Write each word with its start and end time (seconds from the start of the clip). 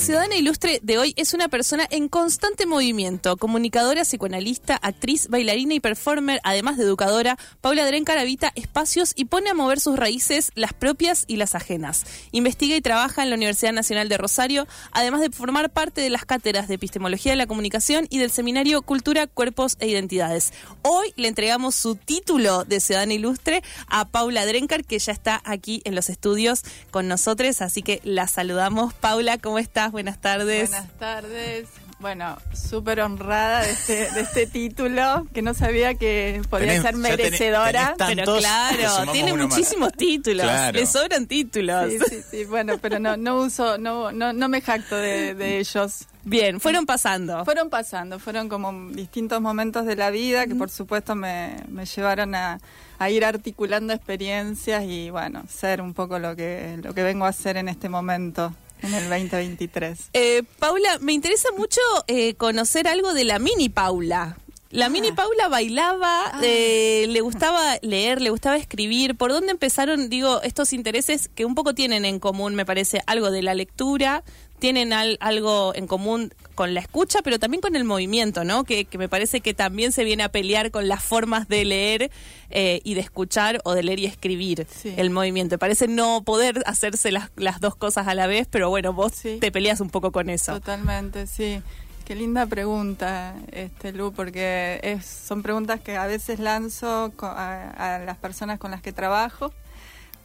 Ciudadana 0.00 0.36
ilustre 0.36 0.80
de 0.82 0.96
hoy 0.96 1.12
es 1.16 1.34
una 1.34 1.48
persona 1.48 1.86
en 1.90 2.08
constante 2.08 2.64
movimiento, 2.64 3.36
comunicadora, 3.36 4.02
psicoanalista, 4.02 4.76
actriz, 4.76 5.28
bailarina 5.28 5.74
y 5.74 5.80
performer, 5.80 6.40
además 6.42 6.78
de 6.78 6.84
educadora. 6.84 7.36
Paula 7.60 7.84
Drencar 7.84 8.16
habita 8.16 8.50
espacios 8.54 9.12
y 9.14 9.26
pone 9.26 9.50
a 9.50 9.54
mover 9.54 9.78
sus 9.78 9.98
raíces, 9.98 10.52
las 10.54 10.72
propias 10.72 11.24
y 11.28 11.36
las 11.36 11.54
ajenas. 11.54 12.06
Investiga 12.32 12.76
y 12.76 12.80
trabaja 12.80 13.22
en 13.22 13.28
la 13.28 13.36
Universidad 13.36 13.74
Nacional 13.74 14.08
de 14.08 14.16
Rosario, 14.16 14.66
además 14.90 15.20
de 15.20 15.28
formar 15.28 15.68
parte 15.68 16.00
de 16.00 16.08
las 16.08 16.24
cátedras 16.24 16.66
de 16.66 16.76
epistemología 16.76 17.32
de 17.32 17.36
la 17.36 17.46
comunicación 17.46 18.06
y 18.08 18.18
del 18.18 18.30
seminario 18.30 18.80
Cultura, 18.80 19.26
Cuerpos 19.26 19.76
e 19.80 19.88
Identidades. 19.88 20.54
Hoy 20.80 21.12
le 21.16 21.28
entregamos 21.28 21.74
su 21.74 21.94
título 21.96 22.64
de 22.64 22.80
ciudadana 22.80 23.12
ilustre 23.12 23.62
a 23.86 24.08
Paula 24.08 24.46
Drencar, 24.46 24.82
que 24.82 24.98
ya 24.98 25.12
está 25.12 25.42
aquí 25.44 25.82
en 25.84 25.94
los 25.94 26.08
estudios 26.08 26.62
con 26.90 27.06
nosotros, 27.06 27.60
así 27.60 27.82
que 27.82 28.00
la 28.02 28.28
saludamos. 28.28 28.94
Paula, 28.94 29.36
¿cómo 29.36 29.58
estás? 29.58 29.89
Buenas 29.90 30.18
tardes. 30.20 30.70
Buenas 30.70 30.88
tardes. 30.98 31.68
Bueno, 31.98 32.38
súper 32.54 33.00
honrada 33.02 33.60
de 33.62 33.72
este, 33.72 34.10
de 34.12 34.20
este 34.22 34.46
título, 34.46 35.26
que 35.34 35.42
no 35.42 35.52
sabía 35.52 35.92
que 35.94 36.40
podía 36.48 36.68
Tenés- 36.76 36.82
ser 36.82 36.94
tenés- 36.94 36.98
merecedora. 36.98 37.94
tenés 37.98 38.16
Pero 38.26 38.38
claro, 38.38 39.12
tiene 39.12 39.34
más. 39.34 39.48
muchísimos 39.48 39.92
títulos, 39.92 40.46
Claro. 40.46 40.78
le 40.78 40.86
sobran 40.86 41.26
títulos. 41.26 41.90
Sí, 41.92 41.98
sí, 42.08 42.20
sí, 42.30 42.44
bueno, 42.46 42.78
pero 42.78 42.98
no, 42.98 43.18
no 43.18 43.36
uso, 43.40 43.76
no, 43.76 44.12
no, 44.12 44.32
no 44.32 44.48
me 44.48 44.62
jacto 44.62 44.96
de, 44.96 45.34
de 45.34 45.58
ellos. 45.58 46.06
Bien, 46.24 46.58
fueron 46.58 46.86
pasando. 46.86 47.44
Fueron 47.44 47.68
pasando, 47.68 48.18
fueron 48.18 48.48
como 48.48 48.72
distintos 48.92 49.42
momentos 49.42 49.84
de 49.84 49.96
la 49.96 50.08
vida 50.10 50.46
que 50.46 50.54
por 50.54 50.70
supuesto 50.70 51.14
me, 51.14 51.56
me 51.68 51.84
llevaron 51.84 52.34
a, 52.34 52.60
a 52.98 53.10
ir 53.10 53.26
articulando 53.26 53.92
experiencias 53.92 54.84
y 54.84 55.10
bueno, 55.10 55.42
ser 55.50 55.82
un 55.82 55.92
poco 55.92 56.18
lo 56.18 56.34
que, 56.34 56.78
lo 56.82 56.94
que 56.94 57.02
vengo 57.02 57.26
a 57.26 57.28
hacer 57.28 57.58
en 57.58 57.68
este 57.68 57.90
momento, 57.90 58.54
en 58.82 58.94
el 58.94 59.08
2023. 59.08 60.10
Eh, 60.12 60.42
Paula, 60.58 60.98
me 61.00 61.12
interesa 61.12 61.48
mucho 61.56 61.80
eh, 62.06 62.34
conocer 62.34 62.88
algo 62.88 63.14
de 63.14 63.24
la 63.24 63.38
mini 63.38 63.68
Paula. 63.68 64.36
La 64.70 64.88
mini 64.88 65.10
Paula 65.10 65.48
bailaba, 65.48 66.32
eh, 66.44 67.06
le 67.08 67.20
gustaba 67.22 67.78
leer, 67.82 68.20
le 68.20 68.30
gustaba 68.30 68.56
escribir. 68.56 69.16
¿Por 69.16 69.32
dónde 69.32 69.50
empezaron, 69.50 70.08
digo, 70.08 70.42
estos 70.42 70.72
intereses 70.72 71.28
que 71.34 71.44
un 71.44 71.56
poco 71.56 71.74
tienen 71.74 72.04
en 72.04 72.20
común, 72.20 72.54
me 72.54 72.64
parece, 72.64 73.02
algo 73.06 73.32
de 73.32 73.42
la 73.42 73.54
lectura, 73.54 74.22
tienen 74.60 74.92
al- 74.92 75.16
algo 75.20 75.72
en 75.74 75.86
común 75.88 76.32
con 76.54 76.74
la 76.74 76.80
escucha, 76.80 77.20
pero 77.24 77.38
también 77.40 77.60
con 77.60 77.74
el 77.74 77.84
movimiento, 77.84 78.44
¿no? 78.44 78.64
Que, 78.64 78.84
que 78.84 78.98
me 78.98 79.08
parece 79.08 79.40
que 79.40 79.54
también 79.54 79.90
se 79.92 80.04
viene 80.04 80.22
a 80.22 80.28
pelear 80.28 80.70
con 80.70 80.86
las 80.86 81.02
formas 81.02 81.48
de 81.48 81.64
leer 81.64 82.10
eh, 82.50 82.80
y 82.84 82.94
de 82.94 83.00
escuchar 83.00 83.60
o 83.64 83.74
de 83.74 83.82
leer 83.82 83.98
y 83.98 84.06
escribir 84.06 84.66
Sí. 84.70 84.94
el 84.96 85.10
movimiento. 85.10 85.58
Parece 85.58 85.88
no 85.88 86.22
poder 86.22 86.62
hacerse 86.66 87.10
las, 87.10 87.30
las 87.36 87.60
dos 87.60 87.74
cosas 87.74 88.06
a 88.06 88.14
la 88.14 88.26
vez, 88.26 88.46
pero 88.50 88.68
bueno, 88.70 88.92
vos 88.92 89.12
Sí. 89.14 89.38
te 89.40 89.50
peleas 89.50 89.80
un 89.80 89.90
poco 89.90 90.12
con 90.12 90.30
eso. 90.30 90.52
Totalmente, 90.52 91.26
sí. 91.26 91.60
Qué 92.04 92.16
linda 92.16 92.44
pregunta, 92.46 93.36
este 93.52 93.92
Lu, 93.92 94.12
porque 94.12 94.80
es, 94.82 95.06
son 95.06 95.42
preguntas 95.42 95.80
que 95.80 95.96
a 95.96 96.06
veces 96.06 96.40
lanzo 96.40 97.12
a, 97.20 97.96
a 97.96 97.98
las 98.00 98.16
personas 98.18 98.58
con 98.58 98.72
las 98.72 98.82
que 98.82 98.92
trabajo, 98.92 99.52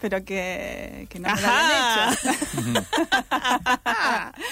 pero 0.06 0.24
que, 0.24 1.08
que 1.10 1.18
no 1.18 1.30
me 1.30 1.34
Ajá. 1.34 2.10
han 2.10 2.14
hecho. 2.14 2.86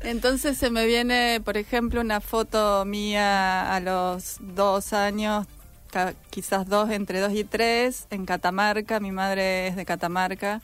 Entonces 0.00 0.56
se 0.56 0.70
me 0.70 0.86
viene, 0.86 1.40
por 1.44 1.56
ejemplo, 1.56 2.00
una 2.00 2.20
foto 2.20 2.84
mía 2.84 3.74
a 3.74 3.80
los 3.80 4.36
dos 4.38 4.92
años, 4.92 5.48
quizás 6.30 6.68
dos, 6.68 6.88
entre 6.90 7.18
dos 7.18 7.32
y 7.32 7.42
tres, 7.42 8.06
en 8.10 8.26
Catamarca. 8.26 9.00
Mi 9.00 9.10
madre 9.10 9.66
es 9.66 9.74
de 9.74 9.84
Catamarca 9.84 10.62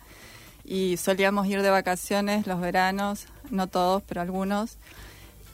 y 0.65 0.99
solíamos 0.99 1.49
ir 1.49 1.61
de 1.61 1.71
vacaciones 1.71 2.47
los 2.47 2.61
veranos, 2.61 3.27
no 3.51 3.67
todos, 3.67 4.05
pero 4.07 4.21
algunos. 4.21 4.79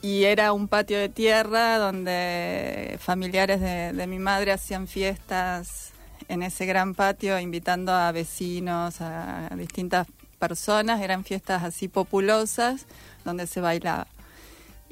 Y 0.03 0.25
era 0.25 0.53
un 0.53 0.67
patio 0.67 0.99
de 0.99 1.09
tierra 1.09 1.79
donde 1.79 2.99
familiares 3.01 3.61
de, 3.61 3.93
de 3.93 4.05
mi 4.05 4.19
madre 4.19 4.51
hacían 4.51 4.87
fiestas 4.87 5.94
en 6.27 6.43
ese 6.43 6.65
gran 6.65 6.95
patio, 6.95 7.39
invitando 7.39 7.93
a 7.93 8.11
vecinos, 8.11 9.01
a 9.01 9.49
distintas 9.55 10.07
personas. 10.39 11.01
Eran 11.01 11.23
fiestas 11.23 11.63
así 11.63 11.87
populosas 11.87 12.85
donde 13.23 13.47
se 13.47 13.61
bailaba. 13.61 14.07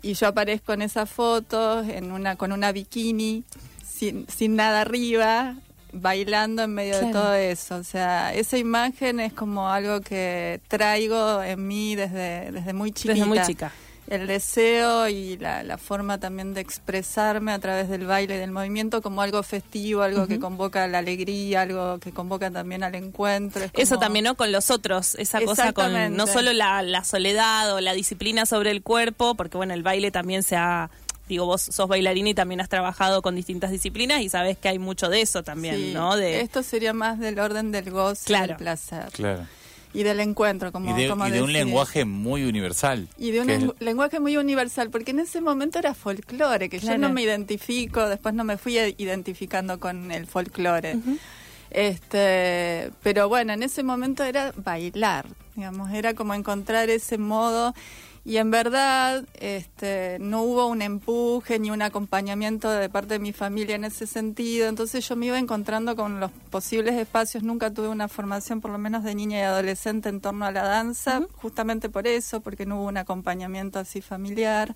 Y 0.01 0.16
yo 0.16 0.27
aparezco 0.27 0.73
en 0.73 0.81
esa 0.81 1.05
foto 1.05 1.81
en 1.81 2.11
una, 2.11 2.35
con 2.35 2.51
una 2.51 2.72
bikini, 2.72 3.43
sin, 3.85 4.27
sin 4.27 4.57
nada 4.57 4.81
arriba, 4.81 5.55
bailando 5.93 6.63
en 6.63 6.73
medio 6.73 6.99
de 6.99 7.11
todo 7.11 7.33
eso. 7.35 7.77
O 7.77 7.83
sea, 7.83 8.33
esa 8.33 8.57
imagen 8.57 9.22
es 9.22 9.31
como 9.31 9.69
algo 9.69 10.01
que 10.01 10.59
traigo 10.67 11.41
en 11.41 11.66
mí 11.66 11.95
desde, 11.95 12.51
desde 12.51 12.73
muy 12.73 12.91
chiquita. 12.91 13.13
Desde 13.13 13.25
muy 13.25 13.41
chica. 13.43 13.72
El 14.08 14.28
deseo 14.28 15.08
y 15.08 15.38
la, 15.38 15.64
la 15.64 15.78
forma 15.78 16.19
también 16.19 16.53
de 16.53 16.62
expresarme 16.62 17.52
a 17.53 17.59
través 17.59 17.90
del 17.90 18.06
baile 18.06 18.36
y 18.36 18.38
del 18.38 18.52
movimiento 18.52 19.02
como 19.02 19.22
algo 19.22 19.41
festivo, 19.44 20.02
algo 20.02 20.28
que 20.28 20.40
convoca 20.40 20.88
la 20.88 21.00
alegría, 21.00 21.62
algo 21.62 22.00
que 22.00 22.12
convoca 22.12 22.52
también 22.52 22.84
al 22.84 22.96
encuentro. 22.96 23.64
Es 23.64 23.72
Eso 23.75 23.97
también, 23.97 24.25
¿no? 24.25 24.36
Con 24.36 24.52
los 24.52 24.72
otros, 24.72 25.16
esa 25.16 25.41
cosa 25.41 25.72
con 25.74 26.16
no 26.16 26.28
solo 26.28 26.52
la, 26.53 26.81
la 26.84 27.03
soledad 27.03 27.74
o 27.74 27.80
la 27.80 27.94
disciplina 27.94 28.46
sobre 28.46 28.72
el 28.72 28.84
cuerpo, 28.84 29.36
porque 29.36 29.58
bueno, 29.58 29.74
el 29.74 29.84
baile 29.84 30.12
también 30.12 30.44
se 30.44 30.58
ha, 30.58 30.90
digo, 31.30 31.46
vos 31.46 31.62
sos 31.62 31.88
bailarina 31.88 32.30
y 32.30 32.34
también 32.34 32.59
has 32.62 32.70
trabajado 32.70 33.22
con 33.22 33.35
distintas 33.35 33.72
disciplinas 33.72 34.22
y 34.22 34.30
sabes 34.30 34.58
que 34.58 34.68
hay 34.68 34.80
mucho 34.80 35.09
de 35.09 35.22
eso 35.22 35.44
también, 35.44 35.75
Sí, 35.78 35.91
¿no? 35.94 36.18
De, 36.18 36.41
Esto 36.41 36.62
sería 36.62 36.94
más 36.94 37.20
del 37.20 37.40
orden 37.40 37.72
del 37.72 37.90
goce 37.90 38.24
y 38.25 38.28
Claro. 38.28 38.47
del 38.47 38.58
placer. 38.58 39.06
Claro. 39.14 39.47
Y 39.93 40.03
del 40.03 40.19
encuentro, 40.21 40.71
como, 40.71 40.89
y 40.89 41.01
de, 41.03 41.07
como 41.09 41.27
y 41.27 41.31
de 41.31 41.41
un 41.41 41.53
lenguaje 41.53 42.03
muy 42.03 42.43
universal. 42.45 43.07
Y 43.17 43.29
de 43.31 43.41
un 43.41 43.49
es- 43.51 43.63
lenguaje 43.79 44.19
muy 44.19 44.37
universal, 44.37 44.89
porque 44.89 45.11
en 45.11 45.19
ese 45.19 45.39
momento 45.39 45.77
era 45.79 45.93
folclore, 45.93 46.67
que 46.69 46.79
Claro. 46.79 46.95
yo 46.99 47.07
no 47.07 47.13
me 47.13 47.21
identifico, 47.21 48.07
después 48.09 48.33
no 48.33 48.43
me 48.43 48.57
fui 48.57 48.77
identificando 48.97 49.79
con 49.79 50.11
el 50.11 50.25
folclore. 50.25 50.97
Este, 51.69 52.91
pero 53.01 53.27
bueno, 53.29 53.53
en 53.53 53.63
ese 53.63 53.83
momento 53.83 54.23
era 54.23 54.53
bailar, 54.57 55.25
digamos, 55.55 55.91
era 55.91 56.13
como 56.13 56.33
encontrar 56.33 56.89
ese 56.89 57.17
modo 57.17 57.73
y 58.25 58.38
en 58.38 58.51
verdad 58.51 59.25
este, 59.39 60.17
no 60.19 60.44
hubo 60.44 60.67
un 60.67 60.81
empuje 60.81 61.59
ni 61.59 61.72
un 61.72 61.81
acompañamiento 61.81 62.69
de 62.72 62.88
parte 62.89 63.16
de 63.16 63.19
mi 63.19 63.34
familia 63.34 63.75
en 63.75 63.84
ese 63.84 64.07
sentido, 64.07 64.69
entonces 64.69 65.07
yo 65.07 65.16
me 65.17 65.25
iba 65.25 65.38
encontrando 65.38 65.95
con 65.95 66.22
los 66.22 66.31
posibles 66.50 66.95
espacios, 66.95 67.44
nunca 67.44 67.72
tuve 67.72 67.89
una 67.89 68.07
formación 68.07 68.61
por 68.61 68.72
lo 68.72 68.78
menos 68.78 69.03
de 69.03 69.13
niña 69.13 69.39
y 69.39 69.41
adolescente 69.41 70.07
en 70.07 70.22
torno 70.22 70.45
a 70.45 70.51
la 70.51 70.63
danza, 70.63 71.22
justamente 71.34 71.89
por 71.89 72.07
eso, 72.07 72.39
porque 72.39 72.66
no 72.66 72.79
hubo 72.79 72.88
un 72.88 72.97
acompañamiento 72.97 73.79
así 73.79 74.01
familiar. 74.01 74.73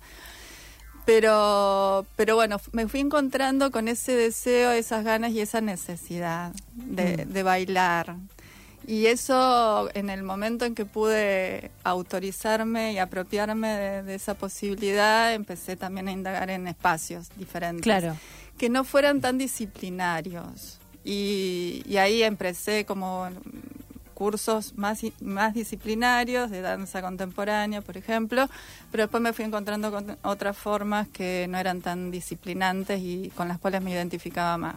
Pero, 1.06 2.04
pero 2.16 2.34
bueno, 2.34 2.60
me 2.72 2.86
fui 2.86 3.00
encontrando 3.00 3.70
con 3.70 3.88
ese 3.88 4.12
deseo, 4.12 4.72
esas 4.72 5.04
ganas 5.04 5.32
y 5.32 5.40
esa 5.40 5.62
necesidad 5.62 6.52
de, 6.74 7.24
de 7.24 7.42
bailar. 7.42 8.16
Y 8.88 9.04
eso, 9.04 9.90
en 9.92 10.08
el 10.08 10.22
momento 10.22 10.64
en 10.64 10.74
que 10.74 10.86
pude 10.86 11.70
autorizarme 11.84 12.94
y 12.94 12.98
apropiarme 12.98 13.68
de, 13.68 14.02
de 14.02 14.14
esa 14.14 14.32
posibilidad, 14.32 15.34
empecé 15.34 15.76
también 15.76 16.08
a 16.08 16.12
indagar 16.12 16.48
en 16.48 16.66
espacios 16.66 17.28
diferentes. 17.36 17.82
Claro. 17.82 18.16
Que 18.56 18.70
no 18.70 18.84
fueran 18.84 19.20
tan 19.20 19.36
disciplinarios. 19.36 20.78
Y, 21.04 21.82
y 21.86 21.98
ahí 21.98 22.22
empecé 22.22 22.86
como 22.86 23.28
cursos 24.14 24.72
más, 24.76 25.02
más 25.20 25.52
disciplinarios 25.52 26.50
de 26.50 26.62
danza 26.62 27.02
contemporánea, 27.02 27.82
por 27.82 27.96
ejemplo, 27.96 28.48
pero 28.90 29.04
después 29.04 29.22
me 29.22 29.32
fui 29.32 29.44
encontrando 29.44 29.92
con 29.92 30.16
otras 30.22 30.56
formas 30.56 31.06
que 31.08 31.46
no 31.48 31.58
eran 31.58 31.82
tan 31.82 32.10
disciplinantes 32.10 33.00
y 33.00 33.30
con 33.36 33.48
las 33.48 33.58
cuales 33.58 33.80
me 33.80 33.92
identificaba 33.92 34.56
más. 34.58 34.76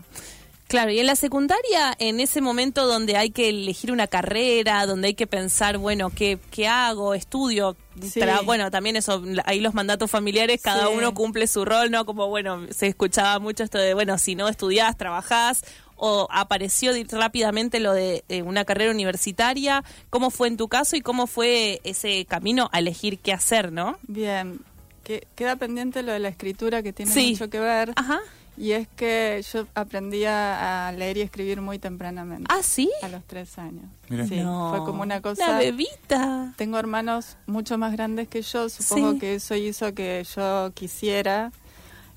Claro, 0.71 0.89
y 0.91 1.00
en 1.00 1.06
la 1.06 1.18
secundaria, 1.18 1.94
en 2.00 2.21
ese 2.21 2.39
momento 2.39 2.88
donde 2.88 3.18
hay 3.18 3.29
que 3.29 3.50
elegir 3.50 3.91
una 3.91 4.07
carrera, 4.07 4.85
donde 4.85 5.09
hay 5.09 5.13
que 5.15 5.27
pensar, 5.27 5.77
bueno, 5.77 6.09
¿qué, 6.09 6.39
qué 6.50 6.65
hago? 6.69 7.13
¿Estudio? 7.13 7.75
Sí. 8.01 8.21
Tra- 8.21 8.45
bueno, 8.45 8.71
también 8.71 8.95
eso, 8.95 9.21
ahí 9.44 9.59
los 9.59 9.73
mandatos 9.73 10.09
familiares, 10.09 10.62
cada 10.63 10.88
Sí. 10.88 10.94
uno 10.95 11.13
cumple 11.13 11.45
su 11.47 11.65
rol, 11.65 11.91
¿no? 11.91 12.06
Como, 12.06 12.27
bueno, 12.29 12.65
se 12.69 12.88
escuchaba 12.88 13.38
mucho 13.39 13.63
esto 13.65 13.77
de, 13.79 13.94
bueno, 13.94 14.18
si 14.18 14.35
no 14.35 14.47
estudiás, 14.47 14.95
trabajás, 14.97 15.65
o 15.97 16.27
apareció 16.31 16.94
rápidamente 17.12 17.81
lo 17.81 17.91
de 17.94 18.23
eh, 18.29 18.41
una 18.41 18.63
carrera 18.63 18.91
universitaria. 18.91 19.83
¿Cómo 20.09 20.31
fue 20.31 20.47
en 20.47 20.56
tu 20.56 20.69
caso 20.69 20.95
y 20.95 21.01
cómo 21.01 21.27
fue 21.27 21.81
ese 21.83 22.23
camino 22.25 22.69
a 22.71 22.79
elegir 22.79 23.19
qué 23.19 23.33
hacer, 23.33 23.73
no? 23.73 23.97
Bien, 24.07 24.62
que, 25.03 25.27
queda 25.35 25.57
pendiente 25.57 26.01
lo 26.01 26.13
de 26.13 26.19
la 26.19 26.29
escritura 26.29 26.81
que 26.81 26.94
tiene 26.94 27.12
Sí. 27.12 27.31
mucho 27.31 27.50
que 27.50 27.59
ver. 27.59 27.91
Ajá. 27.97 28.19
Y 28.61 28.73
es 28.73 28.87
que 28.89 29.43
yo 29.51 29.65
aprendí 29.73 30.23
a 30.25 30.93
leer 30.95 31.17
y 31.17 31.21
escribir 31.21 31.61
muy 31.61 31.79
tempranamente. 31.79 32.45
¿Ah, 32.47 32.61
sí? 32.61 32.91
A 33.01 33.07
los 33.07 33.23
tres 33.25 33.57
años. 33.57 33.85
Mira. 34.07 34.27
Sí, 34.27 34.39
No, 34.39 34.69
fue 34.69 34.85
como 34.85 35.01
una 35.01 35.19
cosa... 35.19 35.47
La 35.47 35.57
bebita. 35.57 36.53
Tengo 36.57 36.77
hermanos 36.77 37.37
mucho 37.47 37.79
más 37.79 37.91
grandes 37.91 38.27
que 38.27 38.43
yo, 38.43 38.69
supongo 38.69 39.13
Sí. 39.13 39.17
que 39.19 39.33
eso 39.35 39.55
hizo 39.55 39.95
que 39.95 40.23
yo 40.35 40.71
quisiera... 40.75 41.51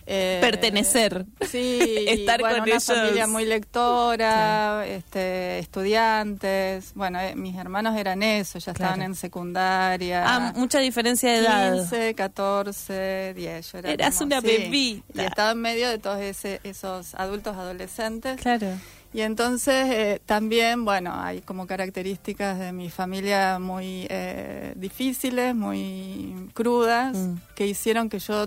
eh, 0.06 0.38
Pertenecer. 0.40 1.24
Sí, 1.48 1.78
Estar 2.08 2.40
bueno, 2.40 2.56
con 2.56 2.62
una 2.64 2.70
ellos. 2.72 2.84
familia 2.84 3.26
muy 3.26 3.44
lectora, 3.46 4.86
este, 4.86 5.58
estudiantes. 5.60 6.92
Bueno, 6.94 7.20
eh, 7.20 7.34
mis 7.34 7.56
hermanos 7.56 7.96
eran 7.96 8.22
eso, 8.22 8.58
ya 8.58 8.72
estaban 8.72 9.02
en 9.02 9.14
secundaria. 9.14 10.24
Ah, 10.26 10.52
mucha 10.56 10.78
diferencia 10.80 11.30
de 11.32 11.38
edad. 11.38 11.72
15, 11.74 12.14
14, 12.14 13.32
10. 13.34 13.72
Yo 13.72 13.78
era 13.78 13.90
Eras 13.90 14.14
como- 14.18 14.26
una 14.26 14.40
sí. 14.40 14.46
bebita. 14.46 15.22
Y 15.22 15.26
estaba 15.26 15.52
en 15.52 15.60
medio 15.60 15.88
de 15.88 15.98
todos 15.98 16.20
ese- 16.20 16.60
esos 16.64 17.14
adultos 17.14 17.56
adolescentes. 17.56 18.40
Claro. 18.40 18.68
Y 19.12 19.20
entonces 19.20 19.86
eh, 19.90 20.20
también, 20.26 20.84
bueno, 20.84 21.12
hay 21.14 21.40
como 21.40 21.68
características 21.68 22.58
de 22.58 22.72
mi 22.72 22.90
familia 22.90 23.58
muy 23.60 24.08
eh, 24.10 24.72
difíciles, 24.74 25.54
muy 25.54 26.50
crudas, 26.52 27.16
Mm. 27.16 27.36
que 27.54 27.66
hicieron 27.68 28.08
que 28.08 28.18
yo 28.18 28.46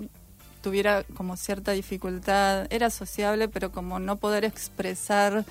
tuviera 0.68 1.04
como 1.16 1.38
cierta 1.38 1.72
dificultad. 1.72 2.68
Era 2.70 2.90
sociable, 2.90 3.48
pero 3.48 3.72
como 3.72 4.00
no 4.00 4.18
poder 4.18 4.44
expresar 4.44 5.46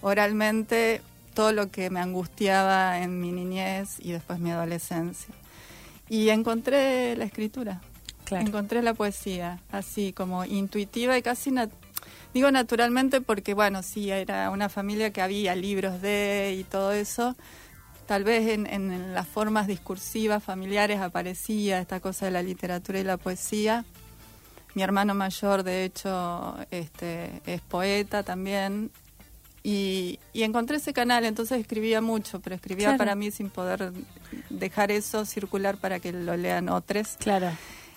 oralmente 0.00 1.02
todo 1.34 1.52
lo 1.52 1.70
que 1.70 1.90
me 1.90 2.00
angustiaba 2.00 2.98
en 3.00 3.20
mi 3.20 3.32
niñez 3.32 3.96
y 3.98 4.12
después 4.12 4.38
mi 4.38 4.50
adolescencia. 4.50 5.34
Y 6.08 6.30
encontré 6.30 7.16
la 7.16 7.24
escritura. 7.24 7.82
Claro. 8.24 8.46
Encontré 8.46 8.80
la 8.80 8.94
poesía, 8.94 9.58
así 9.70 10.14
como 10.14 10.46
intuitiva 10.46 11.18
y 11.18 11.22
casi, 11.22 11.50
nat- 11.50 11.70
digo 12.32 12.50
naturalmente 12.50 13.20
porque, 13.20 13.52
bueno, 13.52 13.82
sí, 13.82 14.10
era 14.10 14.48
una 14.48 14.70
familia 14.70 15.10
que 15.12 15.20
había 15.20 15.54
libros 15.54 16.00
de 16.00 16.56
y 16.58 16.64
todo 16.64 16.92
eso. 16.92 17.36
Tal 18.06 18.24
vez 18.24 18.48
en, 18.48 18.66
en 18.66 19.12
las 19.12 19.26
formas 19.28 19.66
discursivas 19.66 20.42
familiares 20.42 20.98
aparecía 21.00 21.78
esta 21.78 22.00
cosa 22.00 22.24
de 22.24 22.30
la 22.32 22.42
literatura 22.42 22.98
y 22.98 23.04
la 23.04 23.18
poesía. 23.18 23.84
Mi 24.74 24.82
hermano 24.82 25.14
mayor, 25.14 25.62
de 25.62 25.84
hecho, 25.84 26.56
este, 26.70 27.42
es 27.46 27.60
poeta 27.60 28.22
también. 28.22 28.90
Y, 29.64 30.18
y 30.32 30.42
encontré 30.42 30.78
ese 30.78 30.92
canal, 30.92 31.24
entonces 31.24 31.60
escribía 31.60 32.00
mucho, 32.00 32.40
pero 32.40 32.56
escribía 32.56 32.86
Claro. 32.88 32.98
para 32.98 33.14
mí 33.14 33.30
sin 33.30 33.48
poder 33.48 33.92
dejar 34.50 34.90
eso 34.90 35.24
circular 35.24 35.76
para 35.76 36.00
que 36.00 36.12
lo 36.12 36.36
lean 36.36 36.68
otros. 36.68 37.16
Claro. 37.18 37.50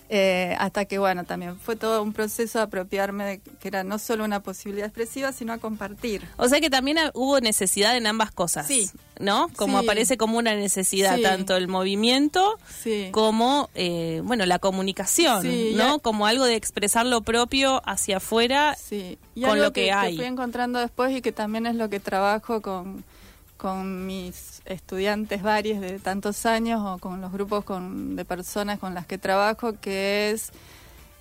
Eh, 0.08 0.56
hasta 0.60 0.86
que, 0.86 1.00
bueno, 1.00 1.24
también 1.24 1.58
fue 1.60 1.76
todo 1.76 2.04
un 2.04 2.14
proceso 2.14 2.60
de 2.60 2.64
apropiarme 2.66 3.26
de 3.26 3.40
que 3.40 3.68
era 3.68 3.84
no 3.84 3.98
solo 3.98 4.24
una 4.24 4.40
posibilidad 4.42 4.86
expresiva, 4.88 5.32
sino 5.32 5.52
a 5.54 5.58
compartir. 5.58 6.22
O 6.38 6.48
sea 6.48 6.60
que 6.62 6.70
también 6.70 6.98
hubo 7.16 7.40
necesidad 7.40 7.98
en 7.98 8.06
ambas 8.06 8.32
cosas. 8.32 8.68
Sí. 8.68 8.90
¿No? 9.20 9.48
Como 9.56 9.80
Sí. 9.80 9.86
aparece 9.86 10.18
como 10.18 10.38
una 10.38 10.54
necesidad, 10.56 11.16
Sí. 11.16 11.24
tanto 11.24 11.56
el 11.56 11.68
movimiento 11.68 12.60
Sí. 12.70 13.08
como, 13.12 13.70
eh, 13.74 14.22
bueno, 14.26 14.46
la 14.46 14.60
comunicación, 14.60 15.44
¿no? 15.76 15.98
Como 16.00 16.28
algo 16.28 16.46
de 16.46 16.56
expresar 16.56 17.06
lo 17.08 17.22
propio 17.22 17.82
hacia 17.86 18.18
afuera. 18.18 18.78
Con 19.42 19.60
lo 19.60 19.74
que 19.74 19.92
hay. 19.92 20.16
fui 20.18 20.26
encontrando 20.26 20.80
después 20.80 21.16
y 21.16 21.22
que 21.22 21.32
también 21.32 21.66
es 21.66 21.76
lo 21.76 21.90
que 21.90 22.00
trabajo 22.00 22.62
con, 22.62 23.04
con 23.58 24.06
mis 24.06 24.62
estudiantes 24.66 25.42
varios 25.42 25.80
de 25.82 26.00
tantos 26.00 26.46
años 26.46 26.82
o 26.84 26.98
con 26.98 27.22
los 27.22 27.32
grupos 27.32 27.64
con, 27.64 28.16
de 28.16 28.26
personas 28.26 28.80
con 28.80 28.94
las 28.94 29.06
que 29.06 29.18
trabajo, 29.18 29.74
que 29.80 30.32
es 30.32 30.52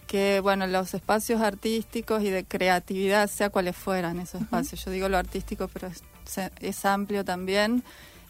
que, 0.07 0.41
bueno, 0.41 0.67
los 0.67 0.95
espacios 0.95 1.41
artísticos 1.41 2.23
y 2.23 2.31
de 2.31 2.45
creatividad, 2.45 3.29
sea 3.29 3.51
cuales 3.51 3.77
fueran 3.77 4.21
esos 4.21 4.43
espacios, 4.43 4.85
yo 4.85 4.91
digo 4.91 5.09
lo 5.09 5.17
artístico, 5.17 5.69
pero 5.69 5.89
es, 6.61 6.85
amplio 6.85 7.25
también, 7.25 7.83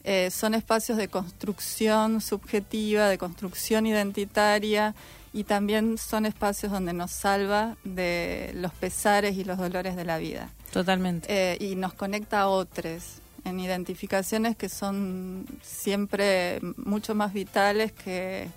eh, 0.04 0.30
son 0.30 0.54
espacios 0.54 0.98
de 0.98 1.08
construcción 1.08 2.20
subjetiva, 2.20 3.08
de 3.08 3.18
construcción 3.18 3.86
identitaria 3.86 4.94
y 5.32 5.44
también 5.44 5.98
son 5.98 6.26
espacios 6.26 6.70
donde 6.70 6.92
nos 6.92 7.10
salva 7.10 7.76
de 7.84 8.52
los 8.54 8.72
pesares 8.72 9.36
y 9.36 9.44
los 9.44 9.58
dolores 9.58 9.96
de 9.96 10.04
la 10.04 10.18
vida. 10.18 10.50
Totalmente. 10.72 11.26
eh, 11.30 11.56
y 11.60 11.76
nos 11.76 11.94
conecta 11.94 12.42
a 12.42 12.48
otros 12.48 13.24
en 13.44 13.61
identificaciones 13.61 14.56
que 14.56 14.69
son 14.69 15.46
siempre 15.62 16.61
mucho 16.76 17.14
más 17.14 17.32
vitales 17.32 17.93
que, 17.93 18.49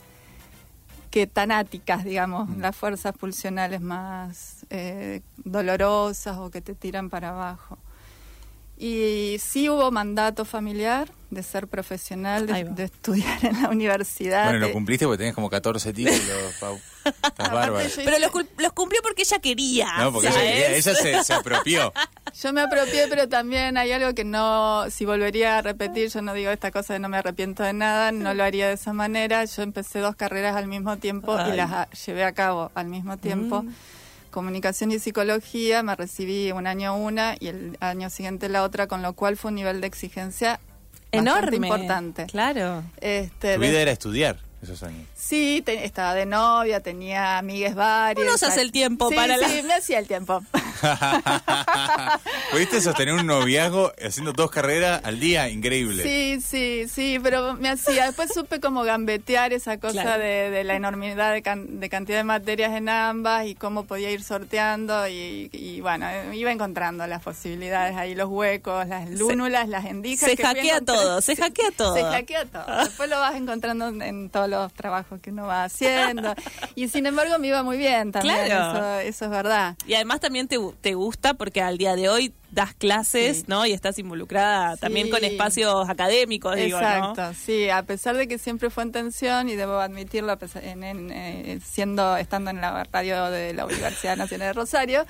que 1.11 1.27
tanáticas, 1.27 2.03
digamos, 2.03 2.49
las 2.57 2.75
fuerzas 2.75 3.15
pulsionales 3.15 3.81
más 3.81 4.65
eh, 4.69 5.21
dolorosas 5.37 6.37
o 6.37 6.49
que 6.49 6.61
te 6.61 6.73
tiran 6.73 7.09
para 7.09 7.29
abajo. 7.29 7.77
Y 8.79 9.37
sí 9.39 9.69
hubo 9.69 9.89
mandato 9.91 10.45
familiar 10.45 11.09
de 11.31 11.41
ser 11.41 11.67
profesional, 11.67 12.45
de, 12.45 12.83
estudiar 12.83 13.43
en 13.43 13.63
la 13.63 13.69
universidad. 13.69 14.45
Bueno, 14.45 14.67
lo 14.67 14.71
cumpliste 14.71 15.05
porque 15.05 15.17
tenés 15.17 15.33
como 15.33 15.49
14 15.49 15.93
títulos, 15.93 16.21
Pau. 16.59 16.79
Estás 17.03 17.51
bárbaro. 17.51 17.89
Pero 17.95 18.19
los, 18.19 18.31
los 18.57 18.73
cumplió 18.73 19.01
porque 19.01 19.23
ella 19.23 19.39
quería. 19.39 19.97
No, 19.97 20.13
porque 20.13 20.27
ella, 20.27 20.39
quería- 20.39 20.75
ella 20.75 20.93
se, 20.95 21.23
se 21.23 21.33
apropió. 21.33 21.91
Yo 22.41 22.53
me 22.53 22.61
apropié, 22.61 23.07
pero 23.09 23.27
también 23.27 23.77
hay 23.77 23.91
algo 23.91 24.13
que 24.13 24.23
no, 24.23 24.85
si 24.91 25.05
volvería 25.05 25.57
a 25.57 25.61
repetir, 25.63 26.09
yo 26.09 26.21
no 26.21 26.33
digo 26.33 26.51
esta 26.51 26.69
cosa 26.71 26.93
de 26.93 26.99
no 26.99 27.09
me 27.09 27.17
arrepiento 27.17 27.63
de 27.63 27.73
nada, 27.73 28.11
no 28.11 28.33
lo 28.35 28.43
haría 28.43 28.67
de 28.67 28.73
esa 28.75 28.93
manera. 28.93 29.43
Yo 29.45 29.63
empecé 29.63 29.99
dos 29.99 30.15
carreras 30.15 30.55
al 30.55 30.67
mismo 30.67 30.97
tiempo 30.97 31.35
Ay. 31.35 31.53
y 31.53 31.55
las 31.55 32.05
llevé 32.05 32.23
a 32.23 32.33
cabo 32.33 32.71
al 32.75 32.87
mismo 32.87 33.17
tiempo. 33.17 33.65
Comunicación 34.29 34.91
y 34.91 34.99
psicología, 34.99 35.81
me 35.81 35.95
recibí 35.95 36.51
un 36.51 36.67
año 36.67 36.95
una 36.95 37.35
y 37.39 37.47
el 37.47 37.77
año 37.79 38.09
siguiente 38.11 38.49
la 38.49 38.61
otra, 38.63 38.85
con 38.87 39.01
lo 39.01 39.13
cual 39.13 39.35
fue 39.35 39.49
un 39.49 39.55
nivel 39.55 39.81
de 39.81 39.87
exigencia 39.87 40.59
Enorme. 41.11 41.55
importante. 41.67 42.25
Claro. 42.27 42.83
Este, 43.01 43.55
Tu 43.55 43.61
de- 43.61 43.67
vida 43.69 43.79
era 43.81 43.91
estudiar 43.91 44.37
esos 44.61 44.81
años. 44.83 45.05
Sí, 45.15 45.61
te- 45.65 45.85
estaba 45.85 46.13
de 46.15 46.25
novia, 46.25 46.79
tenía 46.79 47.37
amigues 47.37 47.75
varias. 47.75 48.27
Uno 48.27 48.37
se 48.37 48.47
hace 48.47 48.61
el 48.61 48.71
tiempo 48.71 49.09
Sí, 49.09 49.15
para 49.15 49.37
la- 49.37 49.47
Sí, 49.47 49.61
me 49.63 49.73
hacía 49.75 49.99
el 49.99 50.07
tiempo. 50.07 50.41
Pudiste 52.51 52.81
sostener 52.81 53.13
un 53.15 53.25
noviazgo 53.25 53.91
haciendo 54.03 54.33
dos 54.33 54.49
carreras 54.51 55.01
al 55.03 55.19
día, 55.19 55.49
increíble. 55.49 56.03
Sí, 56.03 56.39
sí, 56.41 56.85
sí, 56.87 57.19
pero 57.21 57.53
me 57.55 57.69
hacía. 57.69 58.05
Después 58.07 58.31
supe 58.33 58.59
como 58.59 58.83
gambetear 58.83 59.53
esa 59.53 59.77
cosa 59.79 60.01
Claro. 60.01 60.23
de, 60.23 60.49
de 60.49 60.63
la 60.63 60.75
enormidad 60.75 61.33
de, 61.33 61.41
can- 61.41 61.79
de 61.79 61.89
cantidad 61.89 62.17
de 62.19 62.23
materias 62.23 62.73
en 62.73 62.89
ambas 62.89 63.45
y 63.47 63.55
cómo 63.55 63.85
podía 63.85 64.11
ir 64.11 64.23
sorteando 64.23 65.07
y, 65.07 65.49
y, 65.51 65.81
bueno, 65.81 66.07
iba 66.33 66.51
encontrando 66.51 67.05
las 67.07 67.21
posibilidades 67.21 67.95
ahí, 67.95 68.15
los 68.15 68.29
huecos, 68.29 68.87
las 68.87 69.09
lúnulas, 69.09 69.67
las 69.67 69.85
endijas. 69.85 70.29
Se 70.29 70.35
que 70.37 70.43
hackea 70.43 70.81
todo, 70.81 71.21
se 71.21 71.35
hackea 71.35 71.71
todo. 71.75 71.93
Se 71.95 72.03
hackea 72.03 72.45
todo. 72.45 72.83
Después 72.83 73.09
lo 73.09 73.19
vas 73.19 73.35
encontrando 73.35 73.87
en, 73.89 74.01
en 74.01 74.29
todos 74.49 74.63
los 74.63 74.73
trabajos 74.73 75.19
que 75.21 75.31
uno 75.31 75.45
va 75.47 75.63
haciendo. 75.65 76.33
Y 76.75 76.87
sin 76.89 77.05
embargo 77.05 77.37
me 77.39 77.47
iba 77.47 77.63
muy 77.63 77.77
bien 77.77 78.11
también, 78.11 78.45
Claro. 78.45 78.77
eso, 78.77 78.99
eso 79.09 79.25
es 79.25 79.31
verdad. 79.31 79.75
Y 79.85 79.93
además 79.95 80.19
también 80.19 80.47
te, 80.47 80.57
te 80.81 80.93
gusta 80.93 81.33
porque 81.33 81.61
al 81.61 81.77
día 81.77 81.95
de 81.95 82.09
hoy 82.09 82.33
das 82.51 82.73
clases, 82.73 83.37
Sí. 83.39 83.43
¿no? 83.47 83.65
Y 83.65 83.73
estás 83.73 83.99
involucrada 83.99 84.75
Sí. 84.75 84.81
también 84.81 85.09
con 85.09 85.23
espacios 85.23 85.89
académicos, 85.89 86.55
digo, 86.55 86.79
¿no? 86.79 86.87
Exacto, 86.87 87.33
sí, 87.45 87.69
a 87.69 87.83
pesar 87.83 88.15
de 88.15 88.27
que 88.27 88.37
siempre 88.37 88.69
fue 88.69 88.83
en 88.83 88.91
tensión 88.91 89.49
y 89.49 89.55
debo 89.55 89.79
admitirlo, 89.79 90.37
en, 90.61 90.83
en, 90.83 91.11
eh, 91.11 91.59
siendo 91.65 92.15
estando 92.17 92.49
en 92.51 92.61
la 92.61 92.83
radio 92.85 93.29
de 93.29 93.53
la 93.53 93.65
Universidad 93.65 94.15
Nacional 94.15 94.47
de 94.49 94.53
Rosario, 94.53 95.05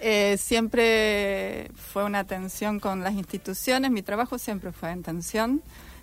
eh, 0.00 0.36
siempre 0.38 1.70
fue 1.76 2.02
una 2.04 2.24
tensión 2.24 2.80
con 2.80 3.04
las 3.04 3.12
instituciones. 3.14 3.90
Mi 3.92 4.02
trabajo 4.02 4.36
siempre 4.38 4.72
fue 4.72 4.90
en 4.90 5.02
tensión. 5.04 5.62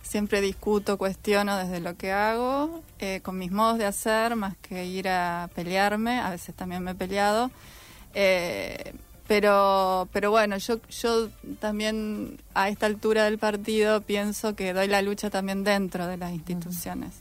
Siempre 0.10 0.42
discuto, 0.42 0.98
cuestiono 0.98 1.56
desde 1.56 1.80
lo 1.82 1.96
que 1.96 2.12
hago, 2.12 2.82
eh, 2.98 3.20
con 3.22 3.38
mis 3.38 3.52
modos 3.52 3.78
de 3.78 3.86
hacer, 3.86 4.36
más 4.36 4.58
que 4.58 4.84
ir 4.84 5.08
a 5.08 5.52
pelearme. 5.54 6.20
A 6.20 6.32
veces 6.32 6.56
también 6.56 6.84
me 6.84 6.92
he 6.92 6.96
peleado. 6.96 7.52
Eh, 8.16 8.96
pero, 9.28 10.10
pero 10.12 10.32
bueno, 10.32 10.58
yo, 10.58 10.80
yo 10.90 11.30
también 11.60 12.40
a 12.56 12.70
esta 12.70 12.88
altura 12.88 13.26
del 13.26 13.38
partido 13.38 14.02
pienso 14.02 14.56
que 14.56 14.74
doy 14.74 14.88
la 14.88 15.04
lucha 15.04 15.30
también 15.30 15.64
dentro 15.64 16.08
de 16.08 16.18
las 16.18 16.32
instituciones. 16.32 17.14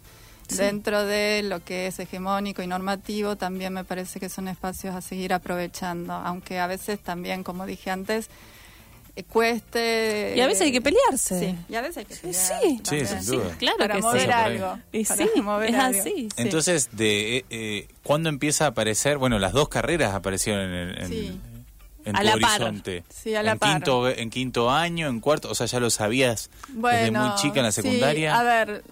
Dentro 0.56 1.04
de 1.04 1.42
lo 1.42 1.62
que 1.62 1.88
es 1.88 1.98
hegemónico 1.98 2.62
y 2.62 2.66
normativo, 2.66 3.36
también 3.36 3.74
me 3.74 3.84
parece 3.84 4.18
que 4.18 4.30
son 4.30 4.48
espacios 4.48 4.94
a 4.94 5.02
seguir 5.02 5.34
aprovechando, 5.34 6.14
aunque 6.14 6.58
a 6.58 6.66
veces 6.66 7.00
también, 7.00 7.44
como 7.44 7.66
dije 7.66 7.90
antes, 7.90 8.30
cueste... 9.24 10.34
Y 10.36 10.40
a 10.40 10.46
veces 10.46 10.62
hay 10.62 10.72
que 10.72 10.80
pelearse. 10.80 11.38
Sí, 11.40 11.54
y 11.68 11.74
a 11.74 11.80
veces 11.80 11.98
hay 11.98 12.04
que 12.04 12.14
Sí, 12.14 12.20
pelear. 12.22 12.60
sí. 12.62 12.80
Sí, 12.84 13.06
sin 13.06 13.26
duda. 13.26 13.54
Claro 13.58 13.76
para 13.78 13.94
que 13.96 14.02
mover 14.02 14.20
sí. 14.22 14.30
algo. 14.30 14.78
Y 14.92 15.04
para 15.04 15.24
sí, 15.26 15.40
mover 15.42 15.70
es 15.70 15.76
algo. 15.76 16.00
así. 16.00 16.10
Sí. 16.14 16.28
Entonces, 16.36 16.88
de 16.92 17.36
eh, 17.38 17.44
eh, 17.50 17.88
¿cuándo 18.02 18.28
empieza 18.28 18.64
a 18.64 18.68
aparecer? 18.68 19.18
Bueno, 19.18 19.38
las 19.38 19.52
dos 19.52 19.68
carreras 19.68 20.14
aparecieron 20.14 20.72
en, 20.72 20.98
en, 21.02 21.08
Sí. 21.08 21.40
en 22.04 22.16
A 22.16 22.20
tu 22.20 22.24
la 22.26 22.36
par. 22.38 22.62
horizonte. 22.62 23.04
Sí, 23.08 23.34
a 23.34 23.42
la 23.42 23.52
en 23.52 23.58
par. 23.58 23.74
Quinto, 23.74 24.08
en 24.08 24.30
quinto 24.30 24.70
año, 24.70 25.08
en 25.08 25.20
cuarto, 25.20 25.50
o 25.50 25.54
sea, 25.54 25.66
ya 25.66 25.78
lo 25.80 25.90
sabías 25.90 26.50
desde 26.68 27.10
muy 27.10 27.34
chica 27.36 27.58
en 27.58 27.64
la 27.64 27.72
sí, 27.72 27.82
secundaria. 27.82 28.38
a 28.38 28.42
ver, 28.42 28.82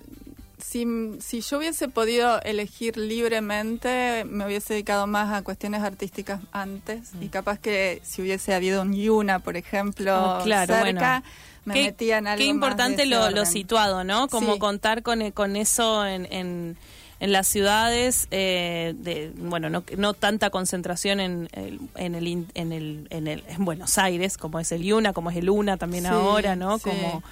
si, 0.59 0.87
si 1.21 1.41
yo 1.41 1.59
hubiese 1.59 1.89
podido 1.89 2.41
elegir 2.43 2.97
libremente, 2.97 4.25
me 4.25 4.47
hubiese 4.47 4.75
dedicado 4.75 5.07
más 5.07 5.33
a 5.33 5.43
cuestiones 5.43 5.83
artísticas 5.83 6.41
antes. 6.53 7.11
Y 7.21 7.29
capaz 7.29 7.59
que 7.59 8.01
si 8.05 8.23
hubiese 8.23 8.55
habido 8.55 8.83
un 8.83 8.95
Yuna, 8.95 9.39
por 9.41 9.57
ejemplo, 9.57 10.39
Oh, 10.39 10.43
claro, 10.45 10.75
cerca, 10.75 11.23
bueno. 11.23 11.23
me 11.67 11.75
Qué- 11.75 11.83
metía 11.85 12.19
en 12.19 12.27
algo 12.27 12.39
Qué 12.39 12.47
más 12.47 12.55
importante 12.55 13.03
de 13.03 13.07
lo, 13.07 13.45
situado, 13.47 14.05
¿no? 14.05 14.29
Como 14.29 14.55
Sí. 14.55 14.59
contar 14.59 15.03
con, 15.03 15.31
con 15.33 15.57
eso 15.57 16.07
en, 16.07 16.27
en, 16.33 16.77
en 17.21 17.33
las 17.33 17.47
ciudades, 17.49 18.29
eh, 18.31 18.95
de, 18.99 19.33
bueno, 19.37 19.69
no, 19.71 19.85
no 19.97 20.15
tanta 20.15 20.51
concentración 20.51 21.21
en, 21.21 21.49
el- 21.53 21.81
en, 21.97 22.15
el, 22.15 22.27
in- 22.29 22.49
en, 22.55 22.73
el, 22.73 23.07
en, 23.11 23.27
el, 23.27 23.45
en 23.49 23.65
Buenos 23.65 23.99
Aires, 23.99 24.37
como 24.39 24.59
es 24.61 24.71
el 24.73 24.85
IUNA, 24.85 25.13
como 25.13 25.31
es 25.31 25.37
el 25.37 25.49
UNA 25.51 25.77
también 25.77 26.05
Sí, 26.05 26.11
ahora, 26.11 26.57
¿no? 26.57 26.79
sí. 26.79 26.85
Como, 26.85 27.23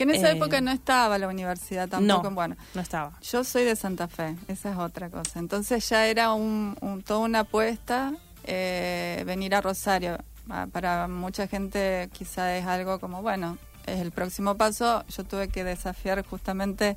Que 0.00 0.04
en 0.04 0.10
esa 0.12 0.30
eh, 0.30 0.36
época 0.36 0.62
no 0.62 0.70
estaba 0.70 1.18
la 1.18 1.28
universidad 1.28 1.86
tampoco. 1.86 2.30
no, 2.30 2.34
Bueno, 2.34 2.56
no 2.72 2.80
estaba. 2.80 3.18
Yo 3.20 3.44
soy 3.44 3.64
de 3.64 3.76
Santa 3.76 4.08
Fe, 4.08 4.34
esa 4.48 4.70
es 4.70 4.78
otra 4.78 5.10
cosa. 5.10 5.38
Entonces 5.38 5.86
ya 5.90 6.06
era 6.06 6.32
un, 6.32 6.74
un- 6.80 7.02
toda 7.02 7.20
una 7.20 7.40
apuesta 7.40 8.14
eh, 8.44 9.22
venir 9.26 9.54
a 9.54 9.60
Rosario. 9.60 10.16
Ah, 10.48 10.66
Para 10.72 11.06
mucha 11.06 11.46
gente 11.48 12.08
quizá 12.14 12.56
es 12.56 12.64
algo 12.64 12.98
como, 12.98 13.20
bueno, 13.20 13.58
es 13.84 14.00
el 14.00 14.10
próximo 14.10 14.54
paso. 14.56 15.04
Yo 15.14 15.24
tuve 15.24 15.48
que 15.48 15.64
desafiar 15.64 16.24
justamente 16.24 16.96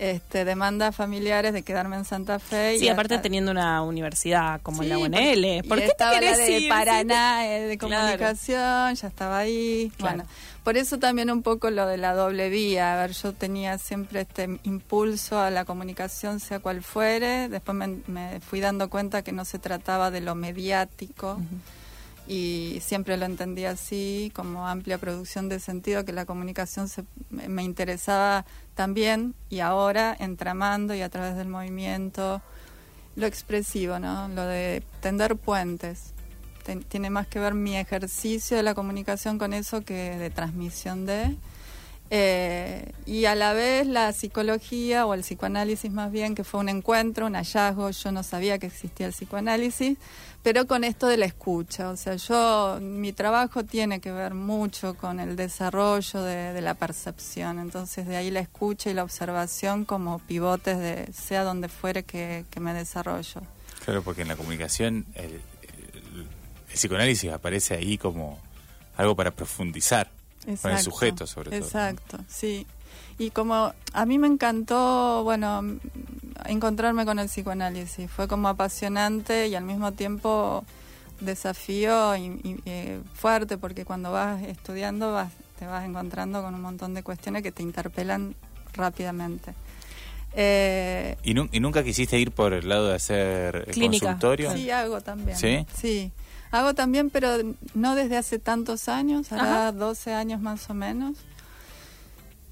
este, 0.00 0.44
demandas 0.44 0.96
familiares 0.96 1.52
de 1.52 1.62
quedarme 1.62 1.96
en 1.96 2.04
Santa 2.04 2.38
Fe. 2.38 2.78
Sí, 2.78 2.86
y 2.86 2.88
aparte 2.88 3.14
hasta- 3.14 3.22
teniendo 3.22 3.50
una 3.52 3.82
universidad 3.82 4.60
como 4.62 4.82
Sí, 4.82 4.88
la 4.88 4.98
UNL. 4.98 5.62
¿Por 5.68 5.78
qué 5.78 5.84
te 5.84 5.90
estaba 5.92 6.12
la 6.14 6.20
querés 6.20 6.38
de 6.38 6.58
ir? 6.58 6.68
Paraná 6.70 7.46
eh, 7.46 7.60
de 7.68 7.78
Claro. 7.78 7.96
comunicación, 8.02 8.94
ya 8.94 9.08
estaba 9.08 9.38
ahí. 9.38 9.92
Claro. 9.98 10.16
Bueno, 10.16 10.30
por 10.64 10.76
eso 10.76 10.98
también 10.98 11.30
un 11.30 11.42
poco 11.42 11.70
lo 11.70 11.86
de 11.86 11.96
la 11.98 12.14
doble 12.14 12.48
vía. 12.48 12.94
A 12.94 12.96
ver, 13.02 13.12
yo 13.12 13.32
tenía 13.34 13.76
siempre 13.78 14.22
este 14.22 14.58
impulso 14.64 15.38
a 15.38 15.50
la 15.50 15.64
comunicación, 15.64 16.40
sea 16.40 16.60
cual 16.60 16.82
fuere. 16.82 17.48
Después 17.48 17.76
me, 17.76 17.98
me 18.06 18.40
fui 18.40 18.60
dando 18.60 18.88
cuenta 18.90 19.22
que 19.22 19.32
no 19.32 19.44
se 19.44 19.58
trataba 19.58 20.10
de 20.10 20.20
lo 20.22 20.34
mediático. 20.34 21.38
Y 22.26 22.78
siempre 22.80 23.16
lo 23.16 23.24
entendí 23.24 23.64
así, 23.64 24.30
como 24.34 24.68
amplia 24.68 24.98
producción 24.98 25.48
de 25.48 25.58
sentido, 25.58 26.04
que 26.04 26.12
la 26.12 26.26
comunicación 26.26 26.88
se, 26.88 27.04
me 27.30 27.64
interesaba 27.64 28.44
también 28.74 29.34
y 29.48 29.60
ahora 29.60 30.16
entramando 30.18 30.94
y 30.94 31.02
a 31.02 31.08
través 31.08 31.36
del 31.36 31.48
movimiento, 31.48 32.40
lo 33.16 33.26
expresivo, 33.26 33.98
¿no? 33.98 34.28
Lo 34.28 34.44
de 34.44 34.82
tender 35.00 35.36
puentes. 35.36 36.12
Tiene 36.88 37.10
más 37.10 37.26
que 37.26 37.40
ver 37.40 37.54
mi 37.54 37.76
ejercicio 37.76 38.56
de 38.56 38.62
la 38.62 38.74
comunicación 38.74 39.38
con 39.38 39.52
eso 39.52 39.80
que 39.80 40.16
de 40.16 40.30
transmisión 40.30 41.06
de. 41.06 41.36
Eh, 42.12 42.90
y 43.06 43.26
a 43.26 43.36
la 43.36 43.52
vez 43.52 43.86
la 43.86 44.12
psicología 44.12 45.06
o 45.06 45.14
el 45.14 45.20
psicoanálisis 45.20 45.92
más 45.92 46.10
bien, 46.10 46.34
que 46.34 46.42
fue 46.42 46.58
un 46.58 46.68
encuentro, 46.68 47.26
un 47.26 47.34
hallazgo, 47.34 47.88
yo 47.90 48.10
no 48.10 48.24
sabía 48.24 48.58
que 48.58 48.66
existía 48.66 49.06
el 49.06 49.12
psicoanálisis, 49.12 49.96
pero 50.42 50.66
con 50.66 50.82
esto 50.82 51.06
de 51.06 51.18
la 51.18 51.26
escucha, 51.26 51.88
o 51.88 51.96
sea, 51.96 52.16
yo, 52.16 52.78
mi 52.80 53.12
trabajo 53.12 53.64
tiene 53.64 54.00
que 54.00 54.10
ver 54.10 54.34
mucho 54.34 54.94
con 54.94 55.20
el 55.20 55.36
desarrollo 55.36 56.22
de, 56.22 56.60
la 56.60 56.74
percepción, 56.74 57.60
entonces 57.60 58.08
de 58.08 58.16
ahí 58.16 58.32
la 58.32 58.40
escucha 58.40 58.90
y 58.90 58.94
la 58.94 59.04
observación 59.04 59.84
como 59.84 60.18
pivotes 60.18 60.78
de 60.78 61.12
sea 61.12 61.44
donde 61.44 61.68
fuere 61.68 62.02
que, 62.02 62.44
me 62.60 62.74
desarrollo. 62.74 63.40
Claro, 63.84 64.02
porque 64.02 64.22
en 64.22 64.28
la 64.28 64.36
comunicación 64.36 65.06
el- 65.14 65.40
el 65.62 66.26
psicoanálisis 66.74 67.30
aparece 67.30 67.74
ahí 67.74 67.96
como 67.98 68.38
algo 68.96 69.14
para 69.14 69.30
profundizar 69.30 70.10
con 70.42 70.50
el 70.50 70.54
Exacto, 70.54 70.82
sujeto, 70.90 71.26
sobre 71.26 71.50
todo. 71.50 71.58
Exacto, 71.60 72.18
sí. 72.28 72.66
Y 73.18 73.30
como 73.30 73.72
a 73.92 74.06
mí 74.06 74.18
me 74.18 74.26
encantó, 74.26 75.22
bueno, 75.24 75.62
encontrarme 76.46 77.04
con 77.04 77.18
el 77.18 77.26
psicoanálisis. 77.28 78.10
Fue 78.10 78.26
como 78.26 78.48
apasionante 78.48 79.48
y 79.48 79.54
al 79.54 79.64
mismo 79.64 79.92
tiempo 79.92 80.64
desafío 81.20 82.16
y, 82.16 82.22
y, 82.42 82.56
eh, 82.64 83.00
fuerte 83.14 83.58
porque 83.58 83.84
cuando 83.84 84.10
vas 84.10 84.42
estudiando 84.42 85.12
vas, 85.12 85.30
te 85.58 85.66
vas 85.66 85.84
encontrando 85.84 86.42
con 86.42 86.54
un 86.54 86.62
montón 86.62 86.94
de 86.94 87.02
cuestiones 87.02 87.42
que 87.42 87.52
te 87.52 87.62
interpelan 87.62 88.34
rápidamente. 88.72 89.52
Eh, 90.32 91.16
¿Y, 91.22 91.34
nu- 91.34 91.48
y 91.52 91.60
nunca 91.60 91.82
quisiste 91.82 92.18
ir 92.18 92.30
por 92.32 92.52
el 92.54 92.68
lado 92.68 92.88
de 92.88 92.94
hacer 92.94 93.66
Clínica. 93.72 94.06
consultorio? 94.06 94.52
Sí, 94.52 94.70
hago 94.70 95.00
también. 95.00 95.36
¿Sí? 95.36 95.66
Sí. 95.76 96.12
Hago 96.50 96.74
también, 96.74 97.10
pero 97.10 97.28
no 97.74 97.94
desde 97.94 98.16
hace 98.16 98.38
tantos 98.38 98.88
años, 98.88 99.32
hará 99.32 99.68
Ajá. 99.68 99.72
12 99.72 100.12
años 100.12 100.40
más 100.40 100.68
o 100.68 100.74
menos. 100.74 101.16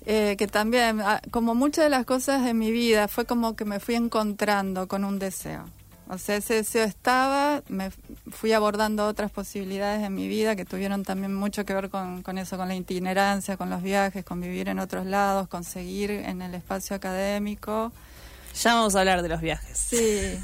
Eh, 0.07 0.37
que 0.39 0.47
también, 0.47 1.01
ah, 1.01 1.21
como 1.31 1.55
muchas 1.55 1.85
de 1.85 1.91
las 1.91 2.07
cosas 2.07 2.45
de 2.45 2.55
mi 2.55 2.71
vida, 2.71 3.09
fue 3.09 3.27
como 3.27 3.57
que 3.57 3.65
me 3.65 3.81
fui 3.81 3.95
encontrando 3.95 4.89
con 4.89 5.05
un 5.05 5.19
deseo. 5.19 5.65
O 6.09 6.17
sea, 6.17 6.37
ese 6.37 6.55
deseo 6.55 6.85
estaba, 6.85 7.63
me 7.69 7.91
fui 8.31 8.53
abordando 8.53 9.07
otras 9.07 9.31
posibilidades 9.31 10.03
en 10.03 10.15
mi 10.15 10.27
vida 10.27 10.57
que 10.57 10.65
tuvieron 10.65 11.03
también 11.03 11.35
mucho 11.35 11.67
que 11.67 11.75
ver 11.75 11.91
con, 11.91 12.23
con 12.23 12.39
eso, 12.39 12.57
con 12.57 12.69
la 12.69 12.75
itinerancia, 12.75 13.59
con 13.59 13.69
los 13.69 13.83
viajes, 13.83 14.25
con 14.25 14.41
vivir 14.41 14.71
en 14.71 14.79
otros 14.79 15.05
lados, 15.05 15.49
con 15.49 15.65
seguir 15.65 16.11
en 16.11 16.41
el 16.41 16.55
espacio 16.55 16.97
académico. 16.97 17.93
Ya 18.63 18.75
vamos 18.75 18.97
a 18.97 19.01
hablar 19.01 19.23
de 19.23 19.29
los 19.29 19.41
viajes. 19.41 19.79
Sí, 19.79 20.39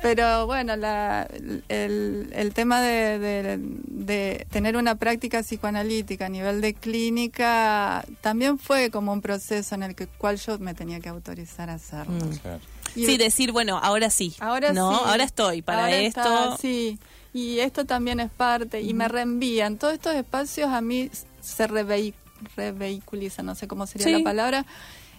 pero 0.00 0.46
bueno, 0.46 0.76
la, 0.76 1.28
el, 1.68 2.30
el 2.32 2.54
tema 2.54 2.80
de, 2.80 3.18
de- 3.18 3.58
de 3.58 4.46
tener 4.50 4.76
una 4.76 4.94
práctica 4.96 5.42
psicoanalítica 5.42 6.26
a 6.26 6.28
nivel 6.28 6.60
de 6.60 6.74
clínica 6.74 8.04
también 8.20 8.58
fue 8.58 8.90
como 8.90 9.12
un 9.12 9.20
proceso 9.20 9.74
en 9.74 9.82
el 9.82 9.94
que, 9.94 10.06
cual 10.06 10.38
yo 10.38 10.58
me 10.58 10.74
tenía 10.74 11.00
que 11.00 11.08
autorizar 11.08 11.68
a 11.70 11.74
hacerlo. 11.74 12.14
Mm. 12.14 12.36
Claro. 12.38 12.60
Y 12.94 13.06
sí, 13.06 13.16
decir, 13.16 13.52
bueno, 13.52 13.78
ahora 13.82 14.10
sí. 14.10 14.34
ahora 14.40 14.72
no, 14.72 14.92
sí, 14.92 15.00
ahora 15.06 15.24
estoy 15.24 15.62
para 15.62 15.84
ahora 15.84 15.96
esto. 15.96 16.20
está, 16.20 16.56
sí, 16.58 16.98
y 17.32 17.60
esto 17.60 17.86
también 17.86 18.20
es 18.20 18.30
parte, 18.30 18.82
y 18.82 18.92
me 18.94 19.08
reenvían. 19.08 19.78
Todos 19.78 19.94
estos 19.94 20.14
espacios 20.14 20.68
a 20.70 20.80
mí 20.82 21.10
se 21.40 21.66
revehi- 21.68 22.12
revehiculizan, 22.56 23.46
no 23.46 23.54
sé 23.54 23.66
cómo 23.66 23.86
sería 23.86 24.06
Sí. 24.06 24.12
la 24.12 24.22
palabra, 24.24 24.66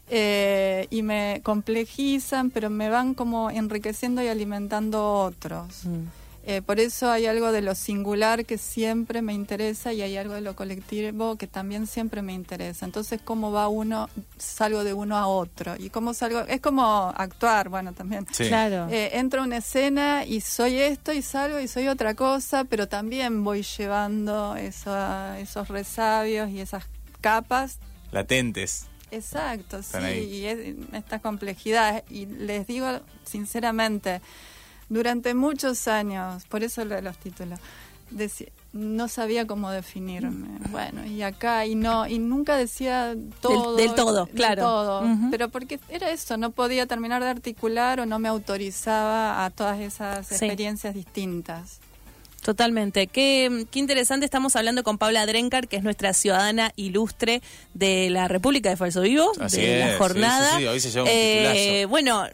eh, 0.10 0.88
y 0.90 1.02
me 1.02 1.42
complejizan, 1.44 2.50
pero 2.50 2.70
me 2.70 2.90
van 2.90 3.14
como 3.14 3.50
enriqueciendo 3.50 4.22
y 4.24 4.28
alimentando 4.28 5.14
otros. 5.14 5.86
Mm. 5.86 6.04
Eh, 6.46 6.62
por 6.62 6.82
eso 6.82 7.10
hay 7.10 7.26
algo 7.26 7.54
de 7.54 7.62
lo 7.62 7.74
singular 7.74 8.44
que 8.46 8.58
siempre 8.58 9.22
me 9.22 9.32
interesa 9.34 9.94
y 9.94 10.02
hay 10.02 10.18
algo 10.18 10.34
de 10.34 10.42
lo 10.42 10.58
colectivo 10.58 11.38
que 11.38 11.48
también 11.48 11.88
siempre 11.88 12.22
me 12.22 12.34
interesa. 12.34 12.84
Entonces, 12.86 13.22
¿cómo 13.24 13.54
va 13.54 13.70
uno, 13.70 14.10
salgo 14.38 14.84
de 14.84 14.92
uno 14.94 15.16
a 15.16 15.28
otro? 15.28 15.76
Y 15.80 15.90
cómo 15.90 16.14
salgo, 16.14 16.42
es 16.42 16.60
como 16.60 17.14
actuar, 17.16 17.70
bueno, 17.70 17.94
también. 17.94 18.28
Sí. 18.34 18.50
Claro. 18.50 18.90
Eh, 18.92 19.12
entro 19.14 19.40
a 19.40 19.46
una 19.46 19.56
escena 19.60 20.26
y 20.26 20.42
soy 20.42 20.80
esto 20.80 21.14
y 21.14 21.22
salgo 21.22 21.62
y 21.62 21.70
soy 21.70 21.88
otra 21.88 22.14
cosa, 22.14 22.66
pero 22.66 22.90
también 22.90 23.46
voy 23.46 23.64
llevando 23.64 24.58
eso- 24.58 25.34
esos 25.36 25.70
resabios 25.70 26.50
y 26.50 26.60
esas 26.60 26.84
capas. 27.22 27.80
Latentes. 28.12 28.88
Exacto, 29.16 29.82
sí, 29.84 29.98
ahí. 29.98 30.24
y 30.24 30.46
es- 30.46 30.76
esta 30.94 31.20
complejidad. 31.20 32.04
Y 32.10 32.26
les 32.26 32.68
digo 32.68 32.88
sinceramente, 33.26 34.22
durante 34.90 35.34
muchos 35.34 35.88
años, 35.88 36.44
por 36.46 36.64
eso 36.64 36.84
lo 36.86 36.96
de 36.96 37.02
los 37.02 37.18
títulos, 37.18 37.60
no 38.74 39.08
sabía 39.08 39.48
cómo 39.48 39.72
definirme. 39.72 40.48
Bueno, 40.70 41.06
y 41.06 41.22
acá, 41.24 41.66
y 41.66 41.74
no, 41.76 42.08
y 42.08 42.20
nunca 42.20 42.56
decía 42.58 43.16
todo. 43.42 43.76
del 43.76 43.94
todo, 43.96 44.26
del 44.26 44.36
claro. 44.36 44.62
todo. 44.64 45.04
Pero 45.32 45.50
porque 45.50 45.80
era 45.90 46.12
eso, 46.12 46.38
no 46.38 46.52
podía 46.52 46.86
terminar 46.86 47.24
de 47.24 47.30
articular 47.30 48.00
o 48.00 48.06
no 48.06 48.20
me 48.20 48.28
autorizaba 48.30 49.46
a 49.46 49.50
todas 49.52 49.80
esas 49.80 50.28
Sí. 50.28 50.36
experiencias 50.36 50.94
distintas. 50.94 51.80
Totalmente. 52.44 53.08
Qué, 53.08 53.66
qué 53.72 53.80
interesante. 53.80 54.26
Estamos 54.26 54.56
hablando 54.56 54.84
con 54.84 54.98
Paula 54.98 55.26
Drencar, 55.26 55.68
que 55.68 55.78
es 55.78 55.84
nuestra 55.84 56.14
ciudadana 56.14 56.72
ilustre 56.76 57.42
de 57.74 58.10
la 58.10 58.28
República 58.28 58.70
de 58.70 58.78
Falso 58.78 59.02
Vivo, 59.02 59.32
Así 59.40 59.58
de 59.62 59.80
es, 59.80 59.86
la 59.86 59.92
sí, 59.94 59.98
jornada. 59.98 60.52
sí, 60.52 60.58
sí, 60.60 60.66
hoy 60.68 60.80
se 60.80 60.92
lleva 60.92 61.04
un 61.06 61.10
Eh, 61.12 61.86
bueno, 61.90 62.26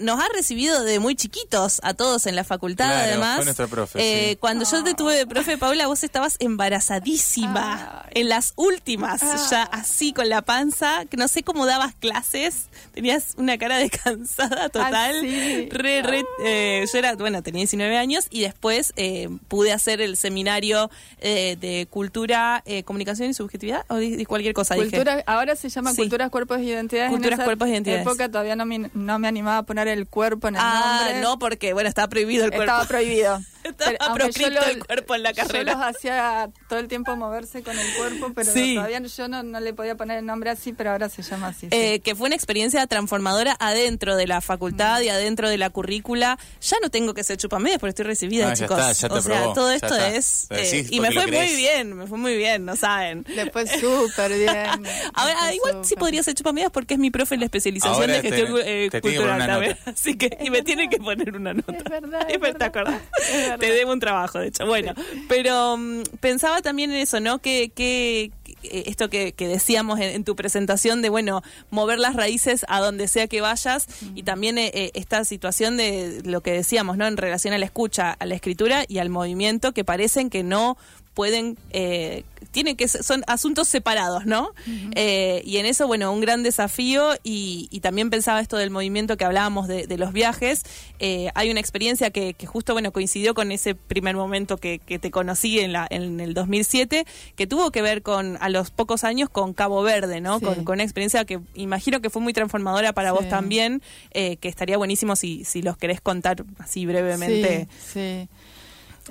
nos 0.00 0.20
ha 0.20 0.28
recibido 0.34 0.84
de 0.84 0.98
muy 1.00 1.14
chiquitos 1.16 1.80
a 1.82 1.94
todos 1.94 2.26
en 2.26 2.36
la 2.36 2.44
facultad, 2.44 2.86
Claro, 2.86 3.02
además. 3.08 3.36
fue 3.36 3.44
nuestra 3.44 3.66
profe, 3.66 3.98
Eh, 4.00 4.30
sí. 4.30 4.36
Cuando 4.36 4.64
yo 4.70 4.84
te 4.84 4.94
tuve 4.94 5.14
de 5.16 5.26
profe, 5.26 5.58
Paula, 5.58 5.86
vos 5.86 6.02
estabas 6.04 6.36
embarazadísima. 6.38 8.02
Ay. 8.04 8.10
En 8.22 8.28
las 8.28 8.52
últimas, 8.56 9.22
Ah. 9.22 9.36
ya 9.50 9.62
así 9.64 10.12
con 10.12 10.28
la 10.28 10.42
panza, 10.42 11.04
que 11.10 11.16
no 11.16 11.28
sé 11.28 11.42
cómo 11.42 11.66
dabas 11.66 11.94
clases. 11.94 12.68
Tenías 12.94 13.34
una 13.36 13.58
cara 13.58 13.78
de 13.78 13.90
cansada 14.04 14.68
total. 14.68 15.20
Sí. 15.20 15.68
Re, 15.70 16.02
re, 16.02 16.24
eh, 16.44 16.84
yo 16.90 16.98
era, 16.98 17.14
bueno, 17.16 17.42
tenía 17.42 17.60
19 17.60 17.96
años 17.96 18.26
y 18.30 18.40
después 18.42 18.92
eh, 18.96 19.28
pude 19.56 19.72
hacer 19.72 20.02
el 20.02 20.18
seminario 20.18 20.90
eh, 21.18 21.56
de 21.58 21.86
cultura, 21.88 22.62
eh, 22.66 22.82
comunicación 22.82 23.30
y 23.30 23.32
subjetividad, 23.32 23.86
o 23.88 23.96
di- 23.96 24.16
di 24.16 24.24
cualquier 24.26 24.52
cosa. 24.52 24.74
dije. 24.74 24.90
Cultura, 24.90 25.22
ahora 25.26 25.56
se 25.56 25.70
llama 25.70 25.92
Sí. 25.92 26.02
Culturas, 26.02 26.28
Cuerpos 26.30 26.58
y 26.60 26.64
Identidades. 26.68 27.10
Culturas, 27.10 27.32
en 27.32 27.40
esa 27.40 27.44
Cuerpos 27.46 27.68
y 27.68 27.70
Identidades. 27.70 28.02
época 28.02 28.28
todavía 28.28 28.54
no 28.54 28.66
me, 28.66 28.90
no 28.92 29.18
me 29.18 29.28
animaba 29.28 29.58
a 29.58 29.62
poner 29.62 29.88
el 29.88 30.06
cuerpo 30.06 30.48
en 30.48 30.56
el 30.56 30.60
Ah, 30.62 30.98
nombre. 31.04 31.20
no, 31.22 31.38
porque, 31.38 31.72
bueno, 31.72 31.88
estaba 31.88 32.08
prohibido 32.08 32.44
el 32.44 32.50
cuerpo. 32.50 32.64
Estaba 32.64 32.84
prohibido. 32.86 33.40
Estaba 33.70 33.92
yo 34.08 34.14
proscripto 34.14 34.60
lo- 34.60 34.66
el 34.66 34.86
cuerpo 34.86 35.14
en 35.14 35.22
la 35.22 35.32
Yo 35.32 35.42
carrera. 35.42 35.72
los 35.74 35.82
hacía 35.82 36.50
todo 36.68 36.78
el 36.78 36.88
tiempo 36.88 37.16
moverse 37.16 37.62
con 37.62 37.78
el 37.78 37.94
cuerpo, 37.94 38.32
pero 38.34 38.52
Sí. 38.52 38.74
todavía 38.74 39.00
yo 39.00 39.28
no, 39.28 39.42
no 39.42 39.60
le 39.60 39.72
podía 39.74 39.94
poner 39.96 40.18
el 40.18 40.26
nombre 40.26 40.50
así, 40.50 40.72
pero 40.72 40.90
ahora 40.92 41.08
se 41.08 41.22
llama 41.22 41.48
así. 41.48 41.60
sí. 41.60 41.68
Eh, 41.70 42.00
que 42.00 42.14
fue 42.14 42.26
una 42.26 42.36
experiencia 42.36 42.86
transformadora 42.86 43.56
adentro 43.58 44.16
de 44.16 44.26
la 44.26 44.40
facultad 44.40 45.00
y 45.00 45.08
adentro 45.08 45.48
de 45.48 45.58
la 45.58 45.70
currícula. 45.70 46.38
Ya 46.60 46.76
no 46.82 46.90
tengo 46.90 47.14
que 47.14 47.24
ser 47.24 47.36
chupamedias 47.36 47.78
porque 47.80 47.90
estoy 47.90 48.04
recibida, 48.06 48.46
Ah, 48.50 48.54
ya 48.54 48.64
chicos. 48.66 48.78
está, 48.78 48.92
ya 48.92 49.08
te 49.08 49.14
o 49.14 49.22
sea, 49.22 49.52
todo 49.54 49.68
ya 49.70 49.76
esto 49.76 49.96
es... 49.96 50.46
Eh, 50.50 50.64
sí, 50.64 50.86
y 50.90 51.00
me 51.00 51.12
fue 51.12 51.26
muy 51.26 51.56
bien, 51.56 51.92
me 51.94 52.06
fue 52.06 52.18
muy 52.18 52.36
bien, 52.36 52.64
no 52.64 52.76
saben. 52.76 53.24
Después 53.34 53.70
súper 53.80 54.32
bien. 54.36 54.46
Ahora, 55.14 55.34
Después 55.34 55.54
igual 55.54 55.72
sí 55.82 55.88
súper. 55.90 55.98
podría 55.98 56.22
ser 56.22 56.34
chupamedias 56.34 56.70
porque 56.70 56.94
es 56.94 57.00
mi 57.00 57.10
profe 57.10 57.34
en 57.34 57.40
la 57.40 57.46
especialización 57.46 57.94
Ahora 57.94 58.14
de 58.14 58.22
te- 58.22 58.28
gestión 58.30 58.60
eh, 58.64 58.88
te 58.90 59.00
cultural 59.00 59.46
también. 59.46 59.76
nota. 59.78 59.90
Así 59.96 60.16
que, 60.16 60.36
y 60.40 60.50
me 60.50 60.62
tiene 60.62 60.88
que 60.88 60.98
poner 60.98 61.34
una 61.36 61.54
nota. 61.54 61.72
Es 61.76 61.84
verdad, 61.84 62.20
es 62.22 62.26
¿Te 62.28 62.38
verdad. 62.38 62.62
acordás? 62.62 63.00
Es 63.28 63.36
verdad. 63.36 63.55
Te 63.58 63.72
debo 63.72 63.92
un 63.92 64.00
trabajo, 64.00 64.38
de 64.38 64.48
hecho. 64.48 64.66
Bueno, 64.66 64.94
pero 65.28 65.76
mm, 65.76 66.02
pensaba 66.20 66.62
también 66.62 66.90
en 66.90 66.98
eso, 66.98 67.20
¿no? 67.20 67.38
Que, 67.38 67.70
que 67.74 68.30
que 68.62 68.84
esto 68.86 69.10
que, 69.10 69.32
que 69.32 69.48
decíamos 69.48 69.98
en, 70.00 70.14
en 70.14 70.24
tu 70.24 70.36
presentación 70.36 71.02
de, 71.02 71.08
bueno, 71.08 71.42
mover 71.70 71.98
las 71.98 72.14
raíces 72.14 72.64
a 72.68 72.80
donde 72.80 73.08
sea 73.08 73.26
que 73.26 73.40
vayas 73.40 73.86
y 74.14 74.22
también 74.22 74.58
eh, 74.58 74.70
eh, 74.74 74.90
esta 74.94 75.24
situación 75.24 75.76
de 75.76 76.22
lo 76.24 76.40
que 76.40 76.52
decíamos, 76.52 76.96
¿no? 76.96 77.06
En 77.06 77.16
relación 77.16 77.54
a 77.54 77.58
la 77.58 77.66
escucha, 77.66 78.12
a 78.12 78.26
la 78.26 78.34
escritura 78.34 78.84
y 78.88 78.98
al 78.98 79.10
movimiento 79.10 79.72
que 79.72 79.84
parecen 79.84 80.30
que 80.30 80.42
no 80.42 80.76
pueden, 81.16 81.56
eh, 81.70 82.24
tienen 82.50 82.76
que 82.76 82.88
ser- 82.88 83.02
son 83.02 83.24
asuntos 83.26 83.68
separados, 83.68 84.26
¿no? 84.26 84.50
Eh, 84.94 85.40
y 85.46 85.56
en 85.56 85.64
eso, 85.64 85.86
bueno, 85.86 86.12
un 86.12 86.20
gran 86.20 86.42
desafío 86.42 87.14
y, 87.24 87.68
y 87.70 87.80
también 87.80 88.10
pensaba 88.10 88.38
esto 88.40 88.58
del 88.58 88.68
movimiento 88.70 89.16
que 89.16 89.24
hablábamos 89.24 89.66
de, 89.66 89.86
de 89.86 89.96
los 89.96 90.12
viajes. 90.12 90.62
Eh, 90.98 91.30
hay 91.34 91.50
una 91.50 91.58
experiencia 91.60 92.10
que, 92.10 92.34
que 92.34 92.46
justo, 92.46 92.74
bueno, 92.74 92.92
coincidió 92.92 93.32
con 93.32 93.50
ese 93.50 93.74
primer 93.74 94.14
momento 94.14 94.58
que, 94.58 94.78
que 94.78 94.98
te 94.98 95.10
conocí 95.10 95.58
en, 95.58 95.72
la, 95.72 95.86
en 95.88 96.20
el 96.20 96.34
2007, 96.34 97.06
que 97.34 97.46
tuvo 97.46 97.70
que 97.70 97.80
ver 97.80 98.02
con, 98.02 98.36
a 98.42 98.50
los 98.50 98.70
pocos 98.70 99.02
años, 99.02 99.30
con 99.30 99.54
Cabo 99.54 99.82
Verde, 99.82 100.20
¿no? 100.20 100.38
Sí. 100.38 100.44
Con, 100.44 100.64
con 100.64 100.74
una 100.74 100.82
experiencia 100.82 101.24
que 101.24 101.40
imagino 101.54 102.02
que 102.02 102.10
fue 102.10 102.20
muy 102.20 102.34
transformadora 102.34 102.92
para 102.92 103.12
vos 103.12 103.26
también, 103.30 103.80
eh, 104.10 104.36
que 104.36 104.48
estaría 104.48 104.76
buenísimo 104.76 105.16
si, 105.16 105.44
si 105.46 105.62
los 105.62 105.78
querés 105.78 106.02
contar 106.02 106.44
así 106.58 106.84
brevemente. 106.84 107.68
Sí, 107.80 108.26
sí. 108.26 108.28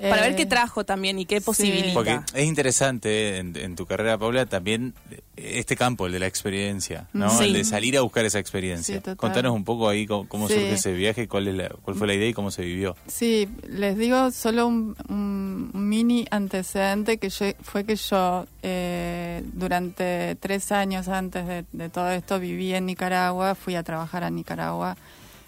Para 0.00 0.22
ver 0.22 0.32
Eh, 0.32 0.36
qué 0.36 0.46
trajo 0.46 0.84
también 0.84 1.18
y 1.18 1.24
qué 1.26 1.40
sí. 1.40 1.44
posibilita. 1.46 1.94
Porque 1.94 2.20
es 2.34 2.44
interesante 2.44 3.38
en, 3.38 3.56
en 3.56 3.76
tu 3.76 3.86
carrera, 3.86 4.18
Paula, 4.18 4.44
también 4.46 4.94
este 5.36 5.76
campo, 5.76 6.06
el 6.06 6.12
de 6.12 6.18
la 6.18 6.26
experiencia, 6.26 7.08
¿no? 7.12 7.30
Sí. 7.30 7.44
El 7.44 7.52
de 7.54 7.64
salir 7.64 7.96
a 7.96 8.02
buscar 8.02 8.24
esa 8.24 8.38
experiencia. 8.38 9.00
Sí. 9.04 9.16
Contanos 9.16 9.52
un 9.54 9.64
poco 9.64 9.88
ahí 9.88 10.06
cómo, 10.06 10.28
cómo 10.28 10.48
Sí. 10.48 10.54
surge 10.54 10.72
ese 10.74 10.92
viaje, 10.92 11.28
cuál, 11.28 11.48
es 11.48 11.54
la- 11.54 11.68
cuál 11.82 11.96
fue 11.96 12.06
la 12.06 12.14
idea 12.14 12.28
y 12.28 12.32
cómo 12.34 12.50
se 12.50 12.62
vivió. 12.62 12.94
Sí, 13.06 13.48
les 13.68 13.96
digo 13.96 14.30
solo 14.30 14.66
un, 14.66 14.96
un 15.08 15.70
mini 15.88 16.26
antecedente 16.30 17.18
que 17.18 17.28
yo, 17.30 17.46
fue 17.62 17.84
que 17.84 17.96
yo 17.96 18.46
eh, 18.62 19.42
durante 19.52 20.36
tres 20.36 20.72
años 20.72 21.08
antes 21.08 21.46
de, 21.46 21.64
de 21.72 21.88
todo 21.88 22.10
esto 22.10 22.38
viví 22.40 22.74
en 22.74 22.86
Nicaragua, 22.86 23.54
fui 23.54 23.74
a 23.76 23.82
trabajar 23.82 24.24
a 24.24 24.30
Nicaragua, 24.30 24.96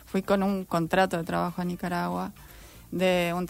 fui 0.07 0.23
con 0.23 0.43
un 0.43 0.65
contrato 0.65 1.17
de 1.19 1.25
trabajo 1.25 1.61
a 1.61 1.65
Nicaragua, 1.65 2.33
de 2.91 3.35
un, 3.35 3.49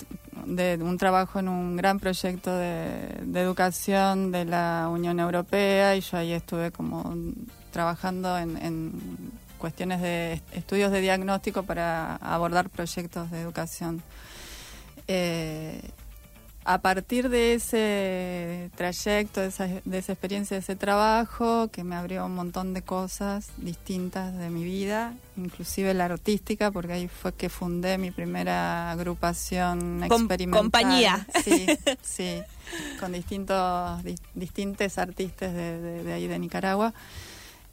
de 0.57 0.79
un 0.81 0.99
trabajo 0.99 1.39
en 1.39 1.49
un 1.49 1.77
gran 1.77 2.01
proyecto 2.01 2.57
de, 2.57 3.21
de 3.23 3.41
educación 3.41 4.33
de 4.33 4.45
la 4.45 4.89
Unión 4.91 5.21
Europea 5.21 5.97
y 5.97 6.01
yo 6.01 6.17
ahí 6.19 6.33
estuve 6.33 6.71
como 6.71 7.15
trabajando 7.71 8.37
en, 8.39 8.57
en 8.57 8.93
cuestiones 9.59 10.01
de 10.01 10.41
estudios 10.53 10.91
de 10.91 11.01
diagnóstico 11.01 11.65
para 11.65 12.17
abordar 12.17 12.71
proyectos 12.71 13.31
de 13.31 13.41
educación. 13.41 14.03
Eh, 15.07 15.81
a 16.71 16.83
partir 16.83 17.31
de 17.31 17.55
ese 17.55 18.71
trayecto, 18.77 19.41
de 19.41 19.47
esa, 19.47 19.67
de 19.67 19.99
esa 19.99 20.13
experiencia, 20.13 20.55
de 20.55 20.61
ese 20.61 20.77
trabajo, 20.77 21.69
que 21.69 21.83
me 21.83 21.97
abrió 21.97 22.27
un 22.27 22.35
montón 22.35 22.75
de 22.75 22.83
cosas 22.83 23.49
distintas 23.57 24.37
de 24.37 24.51
mi 24.51 24.65
vida, 24.65 25.15
inclusive 25.39 25.95
la 25.95 26.05
artística, 26.05 26.71
porque 26.71 26.93
ahí 26.93 27.09
fue 27.09 27.33
que 27.33 27.49
fundé 27.49 27.97
mi 27.97 28.11
primera 28.11 28.91
agrupación 28.91 30.05
experimental. 30.05 30.61
compañía. 30.63 31.27
Sí, 31.43 31.67
sí, 32.03 32.43
con 33.01 33.13
distintos, 33.13 34.05
di- 34.05 34.19
distintos 34.35 34.99
artistas 34.99 35.55
de, 35.55 35.81
de- 35.81 36.05
de 36.05 36.13
ahí 36.13 36.27
de 36.27 36.39
Nicaragua. 36.39 36.93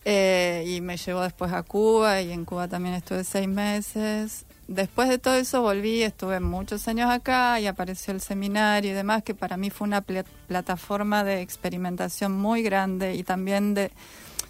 Eh, 0.06 0.64
y 0.68 0.82
me 0.82 0.96
llevó 0.98 1.22
después 1.22 1.52
a 1.52 1.64
Cuba 1.64 2.22
y 2.22 2.32
en 2.32 2.46
Cuba 2.46 2.68
también 2.70 2.96
estuve 2.96 3.24
seis 3.26 3.48
meses. 3.48 4.46
Después 4.68 5.10
de 5.10 5.20
todo 5.20 5.36
eso 5.36 5.62
volví, 5.62 6.02
estuve 6.02 6.40
muchos 6.40 6.88
años 6.88 7.12
acá 7.12 7.60
y 7.60 7.68
apareció 7.68 8.14
el 8.14 8.22
seminario 8.22 8.92
y 8.92 8.94
demás, 8.96 9.22
que 9.24 9.36
para 9.36 9.58
mí 9.58 9.70
fue 9.70 9.88
una 9.88 10.02
pla- 10.02 10.26
plataforma 10.48 11.24
de 11.24 11.42
experimentación 11.42 12.32
muy 12.32 12.64
grande 12.64 13.14
y 13.14 13.22
también 13.22 13.76
de, 13.76 13.92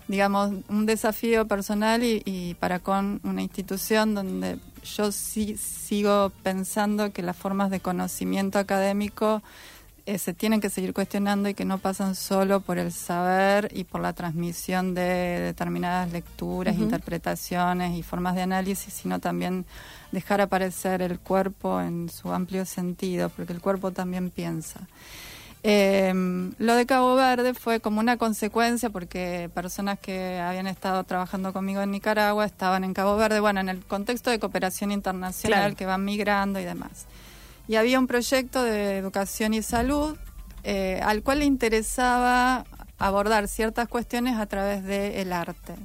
digamos, 0.07 0.53
un 0.69 0.85
desafío 0.85 1.47
personal 1.47 2.01
y, 2.03 2.21
y 2.23 2.53
para 2.53 2.79
con 2.79 3.19
una 3.23 3.41
institución 3.41 4.15
donde 4.15 4.57
yo 4.85 5.11
sí 5.11 5.57
sigo 5.57 6.31
pensando 6.43 7.11
que 7.11 7.21
las 7.21 7.35
formas 7.35 7.69
de 7.69 7.81
conocimiento 7.81 8.57
académico 8.57 9.43
eh, 10.05 10.17
se 10.19 10.33
tienen 10.33 10.61
que 10.61 10.69
seguir 10.69 10.93
cuestionando 10.93 11.49
y 11.49 11.53
que 11.55 11.65
no 11.65 11.79
pasan 11.79 12.13
solo 12.15 12.59
por 12.59 12.77
el 12.77 12.91
saber 12.91 13.69
y 13.73 13.85
por 13.85 14.01
la 14.01 14.13
transmisión 14.13 14.93
de 14.93 15.01
determinadas 15.41 16.11
lecturas, 16.11 16.75
interpretaciones 16.77 17.97
y 17.97 18.03
formas 18.03 18.35
de 18.35 18.43
análisis, 18.43 18.93
sino 18.93 19.19
también 19.19 19.65
dejar 20.11 20.41
aparecer 20.41 21.01
el 21.01 21.19
cuerpo 21.19 21.81
en 21.81 22.09
su 22.09 22.31
amplio 22.31 22.65
sentido, 22.65 23.29
porque 23.29 23.53
el 23.53 23.61
cuerpo 23.61 23.91
también 23.91 24.29
piensa. 24.29 24.81
Eh, 25.67 26.13
lo 26.59 26.75
de 26.75 26.85
Cabo 26.85 27.15
Verde 27.15 27.55
fue 27.55 27.79
como 27.79 27.99
una 27.99 28.17
consecuencia 28.17 28.91
porque 28.91 29.49
personas 29.55 29.97
que 29.97 30.39
habían 30.39 30.67
estado 30.67 31.03
trabajando 31.05 31.53
conmigo 31.53 31.81
en 31.81 31.89
Nicaragua 31.89 32.45
estaban 32.45 32.83
en 32.83 32.93
Cabo 32.93 33.17
Verde, 33.17 33.39
bueno, 33.39 33.61
en 33.61 33.69
el 33.69 33.83
contexto 33.83 34.29
de 34.29 34.37
cooperación 34.37 34.91
internacional 34.91 35.61
Claro. 35.61 35.75
que 35.75 35.85
van 35.87 36.05
migrando 36.05 36.59
y 36.59 36.65
demás. 36.65 37.07
Y 37.67 37.75
había 37.75 37.99
un 37.99 38.07
proyecto 38.07 38.63
de 38.63 38.97
educación 38.97 39.53
y 39.53 39.61
salud 39.61 40.17
eh, 40.63 40.99
al 41.03 41.21
cual 41.21 41.39
le 41.39 41.45
interesaba 41.45 42.65
abordar 42.97 43.47
ciertas 43.47 43.87
cuestiones 43.87 44.37
a 44.37 44.47
través 44.47 44.83
del 44.83 45.31
arte. 45.31 45.75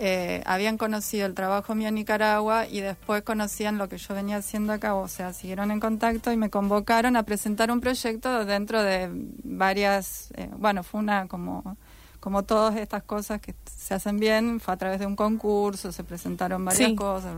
Eh, 0.00 0.42
habían 0.44 0.76
conocido 0.76 1.24
el 1.26 1.34
trabajo 1.34 1.76
mío 1.76 1.86
en 1.86 1.94
Nicaragua 1.94 2.66
y 2.66 2.80
después 2.80 3.22
conocían 3.22 3.78
lo 3.78 3.88
que 3.88 3.96
yo 3.96 4.12
venía 4.12 4.38
haciendo 4.38 4.72
acá, 4.72 4.96
o 4.96 5.06
sea, 5.06 5.32
siguieron 5.32 5.70
en 5.70 5.78
contacto 5.78 6.32
y 6.32 6.36
me 6.36 6.50
convocaron 6.50 7.14
a 7.14 7.22
presentar 7.22 7.70
un 7.70 7.80
proyecto 7.80 8.44
dentro 8.44 8.82
de 8.82 9.08
varias, 9.44 10.32
eh, 10.36 10.50
bueno, 10.56 10.82
fue 10.82 10.98
una 10.98 11.28
como 11.28 11.76
como 12.24 12.42
todas 12.42 12.74
estas 12.76 13.02
cosas 13.02 13.38
que 13.38 13.54
se 13.76 13.92
hacen 13.92 14.18
bien, 14.18 14.58
fue 14.58 14.72
a 14.72 14.78
través 14.78 14.98
de 14.98 15.04
un 15.04 15.14
concurso, 15.14 15.92
se 15.92 16.04
presentaron 16.04 16.64
varias 16.64 16.88
Sí. 16.88 16.96
cosas, 16.96 17.34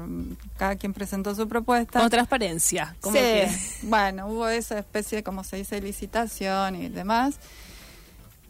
cada 0.56 0.76
quien 0.76 0.92
presentó 0.92 1.34
su 1.34 1.48
propuesta. 1.48 1.98
Con 1.98 2.08
transparencia. 2.08 2.94
como 3.00 3.16
Sí, 3.16 3.20
que- 3.20 3.50
bueno, 3.82 4.28
hubo 4.28 4.46
esa 4.46 4.78
especie, 4.78 5.24
como 5.24 5.42
se 5.42 5.56
dice, 5.56 5.80
licitación 5.80 6.76
y 6.76 6.88
demás. 6.88 7.34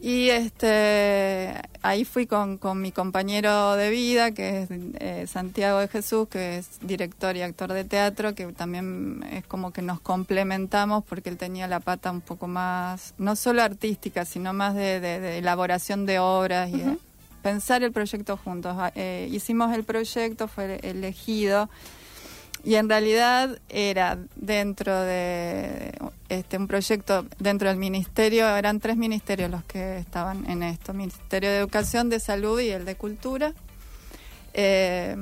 Y 0.09 0.31
este 0.31 1.53
ahí 1.83 2.05
fui 2.05 2.29
con, 2.29 2.59
con 2.59 2.81
mi 2.81 2.93
compañero 2.93 3.75
de 3.75 3.91
vida, 3.91 4.31
que 4.31 4.63
es 4.63 4.69
eh, 4.71 5.27
Santiago 5.27 5.81
de 5.81 5.89
Jesús, 5.89 6.29
que 6.29 6.59
es 6.59 6.69
director 6.81 7.37
y 7.37 7.43
actor 7.43 7.73
de 7.73 7.83
teatro, 7.83 8.33
que 8.37 8.47
también 8.53 9.25
es 9.33 9.45
como 9.47 9.73
que 9.73 9.83
nos 9.83 10.01
complementamos 10.01 11.03
porque 11.05 11.29
él 11.31 11.37
tenía 11.37 11.67
la 11.67 11.81
pata 11.81 12.13
un 12.13 12.21
poco 12.21 12.47
más, 12.47 13.15
no 13.19 13.35
solo 13.35 13.63
artística, 13.63 14.25
sino 14.25 14.53
más 14.53 14.77
de, 14.77 15.01
de- 15.01 15.19
de 15.19 15.39
elaboración 15.39 16.07
de 16.07 16.21
obras 16.21 16.71
y 16.71 16.79
de 16.79 16.99
pensar 17.43 17.83
el 17.83 17.91
proyecto 17.91 18.37
juntos. 18.37 18.77
Ah, 18.79 18.93
eh, 18.95 19.29
hicimos 19.33 19.75
el 19.75 19.83
proyecto, 19.83 20.47
fue 20.47 20.79
elegido. 20.85 21.69
Y 22.67 22.75
en 22.75 22.89
realidad 22.89 23.61
era 23.69 24.19
dentro 24.35 25.01
de 25.03 25.93
este 26.29 26.57
un 26.57 26.67
proyecto 26.67 27.25
dentro 27.39 27.69
del 27.69 27.77
ministerio, 27.77 28.45
eran 28.57 28.81
tres 28.81 28.97
ministerios 28.97 29.49
los 29.49 29.63
que 29.67 29.99
estaban 29.99 30.51
en 30.51 30.65
esto, 30.65 30.93
Ministerio 30.93 31.49
de 31.49 31.59
Educación, 31.59 32.11
de 32.11 32.19
Salud 32.19 32.59
y 32.59 32.71
el 32.71 32.85
de 32.85 32.97
Cultura. 32.97 33.53
Eh, 34.53 35.17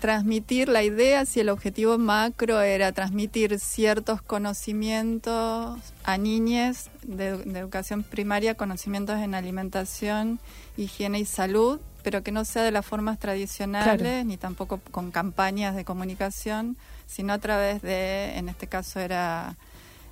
transmitir 0.00 0.68
la 0.68 0.82
idea, 0.82 1.24
si 1.24 1.38
el 1.38 1.50
objetivo 1.50 1.98
macro 1.98 2.60
era 2.60 2.90
transmitir 2.90 3.60
ciertos 3.60 4.20
conocimientos 4.20 5.78
a 6.02 6.18
niñes 6.18 6.90
de, 7.04 7.38
de 7.38 7.60
educación 7.60 8.02
primaria, 8.02 8.56
conocimientos 8.56 9.20
en 9.20 9.36
alimentación, 9.36 10.40
higiene 10.76 11.20
y 11.20 11.26
salud, 11.26 11.78
pero 12.04 12.22
que 12.22 12.30
no 12.30 12.44
sea 12.44 12.62
de 12.62 12.70
las 12.70 12.86
formas 12.86 13.18
tradicionales, 13.18 13.98
Claro. 14.00 14.24
ni 14.24 14.36
tampoco 14.36 14.78
con 14.92 15.10
campañas 15.10 15.74
de 15.74 15.84
comunicación, 15.84 16.76
sino 17.06 17.32
a 17.32 17.38
través 17.38 17.82
de, 17.82 18.36
en 18.38 18.48
este 18.48 18.68
caso 18.68 19.00
era 19.00 19.56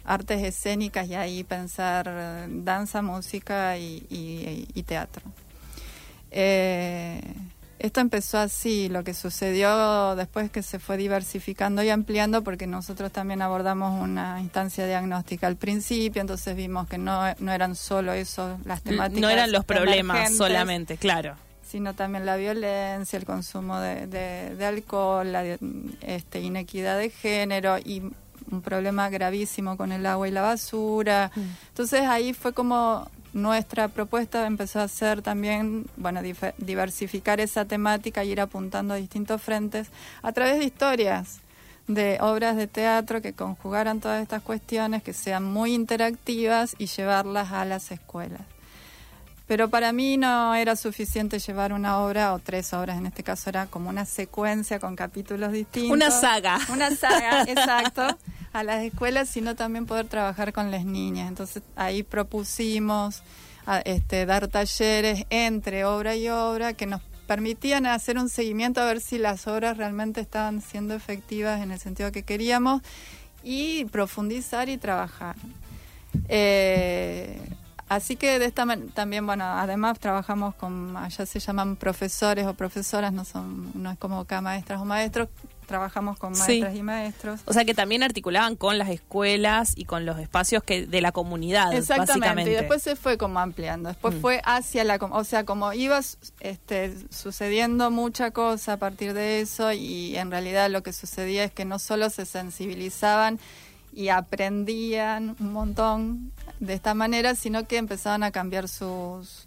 artes 0.05 0.43
escénicas 0.43 1.07
y 1.07 1.15
ahí 1.15 1.45
pensar 1.45 2.11
danza, 2.49 3.03
música 3.03 3.79
y, 3.79 4.05
y- 4.11 4.67
y 4.75 4.83
teatro. 4.83 5.23
Eh, 6.33 7.21
esto 7.79 8.01
empezó 8.01 8.39
así, 8.39 8.89
lo 8.89 9.03
que 9.03 9.13
sucedió 9.13 10.15
después 10.15 10.51
que 10.51 10.63
se 10.63 10.79
fue 10.79 10.97
diversificando 10.97 11.83
y 11.83 11.91
ampliando, 11.91 12.43
porque 12.45 12.67
nosotros 12.69 13.11
también 13.11 13.43
abordamos 13.43 14.01
una 14.01 14.41
instancia 14.41 14.87
diagnóstica 14.87 15.49
al 15.49 15.57
principio, 15.57 16.21
entonces 16.21 16.55
vimos 16.55 16.89
que 16.89 16.97
no, 16.97 17.23
no 17.41 17.53
eran 17.53 17.75
solo 17.75 18.13
eso, 18.13 18.57
las 18.65 18.83
temáticas. 18.83 19.21
No 19.21 19.29
eran 19.29 19.51
los 19.51 19.65
problemas 19.65 20.33
solamente, 20.37 20.97
claro. 20.97 21.35
Sino 21.73 21.95
también 21.95 22.27
la 22.27 22.37
violencia, 22.37 23.19
el 23.19 23.25
consumo 23.25 23.81
de, 23.81 24.07
de, 24.07 24.67
alcohol, 24.67 25.33
la 25.33 25.43
este, 26.03 26.41
inequidad 26.41 26.99
de 26.99 27.09
género 27.09 27.79
y 27.79 28.03
un 28.51 28.61
problema 28.61 29.09
gravísimo 29.09 29.79
con 29.79 29.91
el 29.91 30.05
agua 30.05 30.29
y 30.29 30.33
la 30.33 30.43
basura. 30.43 31.31
Mm. 31.35 31.41
Entonces 31.69 32.03
ahí 32.03 32.35
fue 32.35 32.53
como 32.53 33.09
nuestra 33.33 33.89
propuesta 33.89 34.47
empezó 34.47 34.81
a 34.81 34.89
ser 34.89 35.23
también, 35.23 35.87
bueno, 35.97 36.21
diversificar 36.59 37.41
esa 37.41 37.65
temática 37.65 38.23
y 38.23 38.33
ir 38.33 38.43
apuntando 38.43 38.93
a 38.93 38.99
distintos 38.99 39.41
frentes 39.41 39.89
a 40.23 40.31
través 40.33 40.59
de 40.59 40.67
historias 40.67 41.41
de 41.89 42.19
obras 42.21 42.55
de 42.55 42.67
teatro 42.67 43.23
que 43.23 43.33
conjugaran 43.33 44.01
todas 44.01 44.21
estas 44.21 44.43
cuestiones, 44.43 45.03
que 45.03 45.15
sean 45.15 45.43
muy 45.43 45.73
interactivas 45.73 46.77
y 46.77 46.85
llevarlas 46.85 47.51
a 47.51 47.65
las 47.65 47.91
escuelas. 47.91 48.43
Pero 49.53 49.69
para 49.69 49.93
mí 49.93 50.17
no 50.17 50.55
era 50.55 50.77
suficiente 50.77 51.39
llevar 51.39 51.75
una 51.75 51.99
obra 51.99 52.33
o 52.33 52.39
tres 52.39 52.73
obras, 52.73 52.97
en 52.97 53.05
este 53.05 53.23
caso 53.23 53.51
era 53.51 53.67
como 53.67 53.91
una 53.91 54.07
secuencia 54.07 54.79
con 54.79 54.97
capítulos 54.97 55.53
distintos. 55.53 55.91
Una 55.91 56.11
saga. 56.11 56.59
Una 56.73 56.97
saga, 56.97 57.43
exacto, 57.43 58.17
a 58.55 58.65
las 58.65 58.83
escuelas, 58.83 59.29
sino 59.29 59.55
también 59.55 59.85
poder 59.85 60.09
trabajar 60.09 60.55
con 60.55 60.71
las 60.71 60.87
niñas. 60.87 61.29
Entonces 61.29 61.63
ahí 61.77 62.03
propusimos 62.03 63.23
este, 63.85 64.25
dar 64.25 64.49
talleres 64.49 65.27
entre 65.29 65.85
obra 65.85 66.17
y 66.17 66.31
obra 66.31 66.73
que 66.73 66.87
nos 66.87 67.03
permitían 67.27 67.85
hacer 67.85 68.17
un 68.17 68.31
seguimiento 68.31 68.81
a 68.81 68.87
ver 68.87 69.03
si 69.03 69.19
las 69.19 69.47
obras 69.47 69.77
realmente 69.77 70.23
estaban 70.23 70.63
siendo 70.63 70.95
efectivas 70.95 71.61
en 71.61 71.73
el 71.73 71.79
sentido 71.79 72.11
que 72.11 72.23
queríamos 72.23 72.81
y 73.45 73.85
profundizar 73.85 74.71
y 74.71 74.79
trabajar. 74.79 75.37
Eh, 76.31 77.39
Así 77.95 78.17
que 78.17 78.39
de 78.39 78.47
esta 78.47 78.67
también, 78.95 79.27
bueno, 79.27 79.45
además 79.45 79.99
trabajamos 79.99 80.55
con, 80.55 80.97
allá 80.97 81.27
se 81.27 81.39
llaman 81.41 81.77
profesores 81.77 82.47
o 82.47 82.55
profesoras, 82.55 83.13
no 83.13 83.25
son, 83.25 83.71
no 83.75 83.91
es 83.91 83.99
como 83.99 84.21
acá 84.21 84.41
maestras 84.41 84.81
o 84.81 84.85
maestros, 84.87 85.29
trabajamos 85.67 86.19
con 86.19 86.33
maestras 86.33 86.75
y 86.75 86.83
maestros. 86.83 87.41
O 87.45 87.53
sea 87.53 87.65
que 87.65 87.75
también 87.75 88.03
articulaban 88.03 88.57
con 88.57 88.79
las 88.79 88.89
escuelas 88.89 89.75
y 89.77 89.85
con 89.85 90.07
los 90.07 90.19
espacios 90.19 90.63
que 90.63 90.87
de 90.87 91.01
la 91.03 91.13
comunidad. 91.13 91.75
Exactamente, 91.75 92.51
y 92.51 92.55
después 92.55 92.83
se 92.83 92.97
fue 92.97 93.19
como 93.19 93.41
ampliando, 93.41 93.91
después 93.91 94.15
mm. 94.15 94.21
fue 94.21 94.43
hacia 94.45 94.85
la, 94.85 94.97
o 94.97 95.25
sea, 95.25 95.45
como 95.45 95.73
iba 95.75 96.01
este, 96.41 96.95
sucediendo 97.11 97.91
mucha 97.91 98.31
cosa 98.31 98.75
a 98.75 98.77
partir 98.79 99.13
de 99.13 99.41
eso 99.41 99.73
y 99.73 100.17
en 100.17 100.31
realidad 100.31 100.71
lo 100.71 100.83
que 100.83 100.95
sucedía 100.95 101.45
es 101.45 101.53
que 101.53 101.67
no 101.67 101.79
solo 101.79 102.09
se 102.09 102.25
sensibilizaban 102.25 103.39
y 103.93 104.09
aprendían 104.09 105.37
un 105.39 105.53
montón 105.53 106.33
de 106.61 106.75
esta 106.75 106.95
manera, 106.95 107.35
sino 107.35 107.67
que 107.67 107.77
empezaban 107.77 108.23
a 108.23 108.31
cambiar 108.31 108.69
sus, 108.69 109.47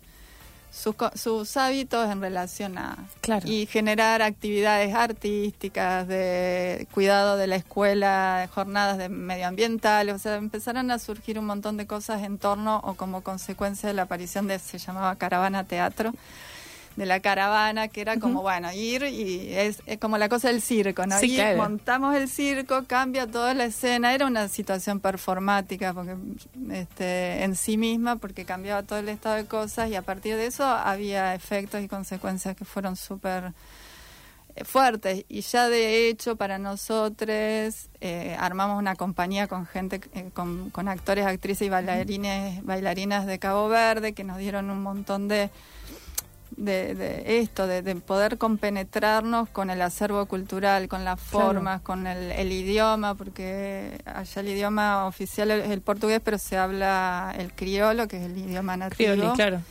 sus, 0.70 1.58
hábitos 1.58 2.10
en 2.12 2.22
relación 2.22 2.78
a... 2.78 2.98
Y 3.46 3.66
generar 3.66 4.22
actividades 4.22 4.94
artísticas, 4.94 6.08
de 6.08 6.88
cuidado 6.94 7.38
de 7.38 7.48
la 7.48 7.56
escuela, 7.56 8.50
jornadas 8.54 8.98
de 8.98 9.10
medioambientales, 9.10 10.14
o 10.14 10.20
sea, 10.20 10.36
empezaron 10.36 10.92
a 10.92 11.00
surgir 11.00 11.40
un 11.40 11.46
montón 11.46 11.78
de 11.78 11.88
cosas 11.88 12.24
en 12.24 12.38
torno 12.38 12.82
o 12.84 12.96
como 12.96 13.22
consecuencia 13.22 13.88
de 13.88 13.94
la 13.94 14.04
aparición 14.04 14.48
de, 14.48 14.60
se 14.60 14.78
llamaba 14.78 15.16
Caravana 15.16 15.64
Teatro, 15.64 16.14
de 16.96 17.06
la 17.06 17.20
caravana, 17.20 17.88
que 17.90 18.02
era 18.02 18.18
como, 18.20 18.42
bueno, 18.42 18.72
ir 18.72 19.04
y 19.04 19.54
es, 19.54 19.82
como 20.00 20.18
la 20.18 20.30
cosa 20.30 20.48
del 20.48 20.62
circo, 20.62 21.06
¿no? 21.06 21.22
y 21.22 21.40
montamos 21.58 22.16
el 22.16 22.30
circo, 22.30 22.86
cambia 22.88 23.28
toda 23.28 23.54
la 23.54 23.66
escena, 23.66 24.14
era 24.14 24.26
una 24.26 24.48
situación 24.48 25.00
performática 25.00 25.94
porque 25.94 26.16
este, 26.72 27.44
en 27.44 27.56
sí 27.56 27.78
misma, 27.78 28.16
porque 28.16 28.46
cambiaba 28.46 28.84
todo 28.84 29.00
el 29.00 29.10
estado 29.10 29.36
de 29.36 29.46
cosas 29.46 29.90
y 29.90 29.96
a 29.96 30.02
partir 30.02 30.36
de 30.36 30.48
eso 30.48 30.66
había 30.66 31.36
efectos 31.36 31.82
y 31.82 31.88
consecuencias 31.88 32.56
que 32.56 32.66
fueron 32.66 32.96
súper 32.96 33.54
eh, 34.56 34.64
fuertes. 34.64 35.26
Y 35.28 35.42
ya 35.42 35.68
de 35.68 36.08
hecho 36.08 36.38
para 36.38 36.58
nosotros 36.58 37.30
eh, 38.00 38.38
armamos 38.40 38.80
una 38.80 38.96
compañía 38.96 39.48
con 39.48 39.66
gente 39.66 40.00
eh, 40.14 40.30
con, 40.34 40.70
con, 40.70 40.88
actores 40.88 41.26
actrices 41.26 41.68
y 41.68 41.70
bailarines 41.70 42.64
bailarinas 42.64 43.26
de 43.26 43.38
Cabo 43.38 43.68
Verde 43.68 44.14
que 44.14 44.24
nos 44.24 44.38
dieron 44.38 44.70
un 44.70 44.82
montón 44.82 45.28
de 45.28 45.50
de, 46.58 47.40
esto, 47.40 47.68
de, 47.68 47.96
poder 47.96 48.38
compenetrarnos 48.38 49.50
con 49.50 49.70
el 49.70 49.82
acervo 49.82 50.26
cultural, 50.26 50.88
con 50.88 51.04
las 51.04 51.20
formas, 51.20 51.82
con 51.82 52.08
el, 52.08 52.52
idioma, 52.52 53.16
porque 53.16 54.02
allá 54.06 54.42
el 54.42 54.50
idioma 54.50 55.06
oficial 55.06 55.52
es 55.52 55.70
el 55.70 55.82
portugués, 55.82 56.22
pero 56.24 56.38
se 56.38 56.58
habla 56.58 57.34
el 57.38 57.54
criollo, 57.54 58.08
que 58.08 58.18
es 58.18 58.26
el 58.26 58.38
idioma 58.38 58.78
nativo. 58.78 59.34
claro. 59.34 59.62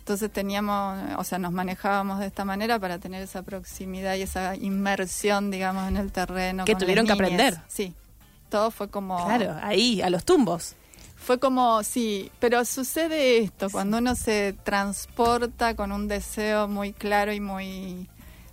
Entonces 0.00 0.32
teníamos, 0.32 0.98
o 1.18 1.24
sea, 1.24 1.38
nos 1.38 1.52
manejábamos 1.52 2.18
de 2.18 2.26
esta 2.26 2.44
manera 2.44 2.80
para 2.80 2.98
tener 2.98 3.22
esa 3.22 3.42
proximidad 3.42 4.16
y 4.16 4.22
esa 4.22 4.56
inmersión, 4.56 5.52
digamos, 5.52 5.86
en 5.86 5.98
el 5.98 6.10
terreno. 6.10 6.64
Que 6.64 6.74
tuvieron 6.74 7.06
que 7.06 7.12
aprender. 7.12 7.58
Sí, 7.68 7.94
todo 8.48 8.72
fue 8.72 8.88
como... 8.88 9.24
Claro, 9.24 9.56
ahí, 9.62 10.02
a 10.02 10.10
los 10.10 10.24
tumbos 10.24 10.74
fue 11.20 11.38
como, 11.38 11.82
sí, 11.82 12.30
pero 12.40 12.64
sucede 12.64 13.38
esto, 13.38 13.68
cuando 13.70 13.98
uno 13.98 14.14
se 14.14 14.54
transporta 14.64 15.76
con 15.76 15.92
un 15.92 16.08
deseo 16.08 16.66
muy 16.66 16.92
claro 16.92 17.32
y 17.32 17.40
muy 17.40 18.08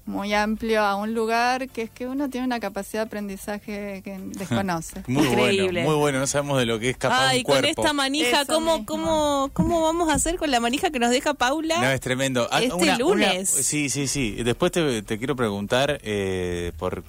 muy 0.07 0.33
amplio 0.33 0.81
a 0.81 0.95
un 0.95 1.13
lugar 1.13 1.67
que 1.67 1.83
es 1.83 1.89
que 1.89 2.07
uno 2.07 2.29
tiene 2.29 2.47
una 2.47 2.61
capacidad 2.61 3.03
de 3.03 3.07
aprendizaje 3.07 4.01
que 4.03 4.17
desconoce. 4.37 5.03
muy 5.07 5.27
Increíble. 5.27 5.81
Bueno, 5.81 5.89
muy 5.89 5.99
bueno, 5.99 6.19
no 6.19 6.27
sabemos 6.27 6.57
de 6.59 6.65
lo 6.65 6.79
que 6.79 6.91
es 6.91 6.97
capaz 6.97 7.27
Ay, 7.27 7.43
con 7.43 7.63
esta 7.65 7.93
manija, 7.93 8.45
¿cómo, 8.45 8.85
cómo, 8.85 9.49
¿cómo 9.53 9.81
vamos 9.81 10.09
a 10.09 10.13
hacer 10.13 10.37
con 10.37 10.49
la 10.49 10.59
manija 10.59 10.89
que 10.89 10.99
nos 10.99 11.11
deja 11.11 11.33
Paula? 11.33 11.79
No, 11.79 11.91
es 11.91 11.99
tremendo. 11.99 12.47
Ah, 12.51 12.61
este 12.61 12.97
lunes. 12.97 13.49
sí, 13.49 13.89
sí, 13.89 14.07
sí. 14.07 14.31
Después 14.43 14.71
te, 14.71 15.03
te 15.03 15.17
quiero 15.17 15.35
preguntar 15.35 15.99
eh, 16.03 16.71
por 16.77 17.03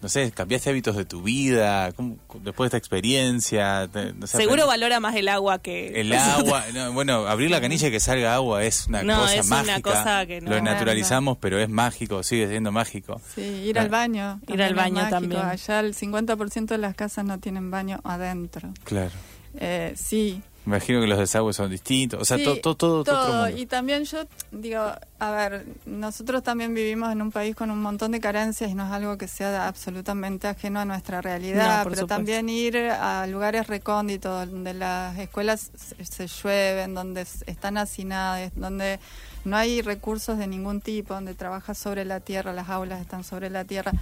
no 0.00 0.08
sé, 0.08 0.32
cambiaste 0.32 0.70
hábitos 0.70 0.96
de 0.96 1.04
tu 1.04 1.22
vida, 1.22 1.92
después 2.42 2.42
de 2.42 2.66
esta 2.66 2.76
experiencia. 2.76 3.88
Seguro 4.24 4.66
valora 4.66 4.98
más 4.98 5.14
el 5.14 5.28
agua 5.28 5.58
que... 5.58 6.00
El 6.00 6.12
agua, 6.14 6.64
bueno, 6.92 7.26
abrir 7.26 7.50
la 7.50 7.60
canilla 7.60 7.88
y 7.88 7.90
que 7.90 8.00
salga 8.00 8.34
agua 8.34 8.64
es 8.64 8.86
una 8.86 9.04
cosa 9.04 9.34
es 9.34 9.46
mágica. 9.46 9.72
Una 9.72 9.82
cosa 9.82 10.26
que 10.26 10.40
no, 10.40 10.50
Lo 10.50 10.62
naturalizamos, 10.62 11.36
pero 11.38 11.58
es 11.58 11.68
mágico, 11.68 12.22
sigue 12.22 12.48
siendo 12.48 12.72
mágico. 12.72 13.20
Sí, 13.34 13.42
ir 13.42 13.78
al 13.78 13.90
baño. 13.90 14.40
Ir 14.48 14.62
al 14.62 14.74
baño 14.74 15.06
también. 15.10 15.42
Allá 15.42 15.80
el 15.80 15.94
50% 15.94 16.66
de 16.66 16.78
las 16.78 16.94
casas 16.94 17.24
no 17.24 17.38
tienen 17.38 17.70
baño 17.70 18.00
adentro. 18.04 18.72
Claro. 18.84 19.12
Eh, 19.54 19.92
sí, 19.96 20.42
imagino 20.66 21.00
que 21.00 21.06
los 21.06 21.18
desagües 21.18 21.56
son 21.56 21.70
distintos, 21.70 22.20
o 22.20 22.24
sea, 22.24 22.36
todo, 22.42 22.74
todo, 22.74 23.04
todo, 23.04 23.48
Y 23.48 23.66
también 23.66 24.04
yo 24.04 24.24
digo, 24.50 24.80
a 25.18 25.30
ver, 25.30 25.64
nosotros 25.86 26.42
también 26.42 26.74
vivimos 26.74 27.10
en 27.12 27.22
un 27.22 27.32
país 27.32 27.56
con 27.56 27.70
un 27.70 27.80
montón 27.80 28.12
de 28.12 28.20
carencias 28.20 28.70
y 28.70 28.74
no 28.74 28.84
es 28.84 28.92
algo 28.92 29.16
que 29.16 29.26
sea 29.26 29.66
absolutamente 29.66 30.48
ajeno 30.48 30.80
a 30.80 30.84
nuestra 30.84 31.22
realidad, 31.22 31.86
pero 31.88 32.06
también 32.06 32.48
ir 32.48 32.76
a 32.76 33.26
lugares 33.26 33.68
recónditos 33.68 34.50
donde 34.50 34.74
las 34.74 35.18
escuelas 35.18 35.70
se, 36.02 36.26
llueven, 36.26 36.94
donde 36.94 37.22
están 37.46 37.78
hacinadas, 37.78 38.52
donde 38.54 39.00
no 39.44 39.56
hay 39.56 39.80
recursos 39.80 40.36
de 40.36 40.46
ningún 40.46 40.80
tipo, 40.82 41.14
donde 41.14 41.34
trabaja 41.34 41.74
sobre 41.74 42.04
la 42.04 42.20
tierra, 42.20 42.52
las 42.52 42.68
aulas 42.68 43.00
están 43.00 43.24
sobre 43.24 43.48
la 43.48 43.64
tierra, 43.64 43.92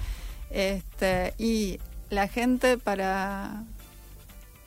este, 0.50 1.34
y 1.38 1.78
la 2.10 2.26
gente 2.26 2.78
para 2.78 3.62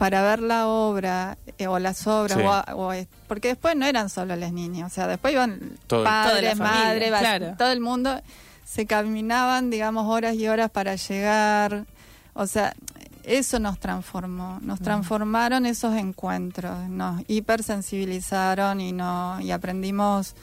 para 0.01 0.23
ver 0.23 0.41
la 0.41 0.65
obra 0.65 1.37
eh, 1.59 1.67
o 1.67 1.77
las 1.77 2.07
obras, 2.07 2.39
o, 2.73 2.91
porque 3.27 3.49
después 3.49 3.75
no 3.75 3.85
eran 3.85 4.09
solo 4.09 4.35
las 4.35 4.51
niñas, 4.51 4.91
o 4.91 4.95
sea, 4.95 5.05
después 5.05 5.31
iban 5.31 5.77
padres, 5.87 6.57
madres, 6.57 7.55
todo 7.55 7.71
el 7.71 7.81
mundo, 7.81 8.19
se 8.65 8.87
caminaban, 8.87 9.69
digamos, 9.69 10.07
horas 10.07 10.33
y 10.33 10.47
horas 10.47 10.71
para 10.71 10.95
llegar, 10.95 11.85
o 12.33 12.47
sea, 12.47 12.73
eso 13.21 13.59
nos 13.59 13.77
transformó, 13.77 14.57
nos 14.63 14.79
transformaron 14.79 15.67
esos 15.67 15.95
encuentros, 15.95 16.89
nos 16.89 17.21
hipersensibilizaron 17.27 18.81
y, 18.81 18.93
no, 18.93 19.39
y 19.39 19.51
aprendimos 19.51 20.33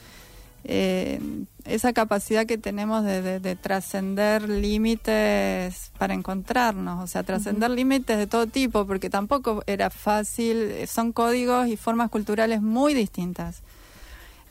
eh, 0.63 1.19
esa 1.65 1.93
capacidad 1.93 2.45
que 2.45 2.57
tenemos 2.57 3.03
de, 3.03 3.55
trascender 3.55 4.49
límites 4.49 5.91
para 5.97 6.13
encontrarnos, 6.13 7.03
o 7.03 7.07
sea, 7.07 7.23
trascender 7.23 7.69
límites 7.69 8.17
de 8.17 8.27
todo 8.27 8.47
tipo, 8.47 8.85
porque 8.85 9.09
tampoco 9.09 9.63
era 9.67 9.89
fácil, 9.89 10.71
son 10.87 11.11
códigos 11.11 11.67
y 11.67 11.77
formas 11.77 12.09
culturales 12.09 12.61
muy 12.61 12.93
distintas. 12.93 13.61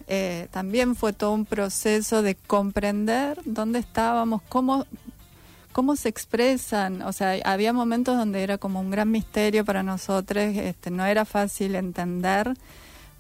Eh, 0.07 0.49
también 0.53 0.97
fue 0.97 1.12
todo 1.12 1.33
un 1.33 1.44
proceso 1.44 2.23
de 2.23 2.35
comprender 2.35 3.38
dónde 3.44 3.79
estábamos, 3.79 4.40
cómo, 4.49 4.87
cómo 5.73 5.97
se 5.97 6.09
expresan, 6.09 7.03
o 7.03 7.12
sea, 7.12 7.37
había 7.44 7.73
momentos 7.73 8.16
donde 8.16 8.42
era 8.42 8.57
como 8.57 8.81
un 8.81 8.90
gran 8.90 9.11
misterio 9.11 9.64
para 9.64 9.83
nosotros, 9.83 10.44
este, 10.57 10.90
no 10.90 11.05
era 11.05 11.25
fácil 11.25 11.75
entender 11.75 12.55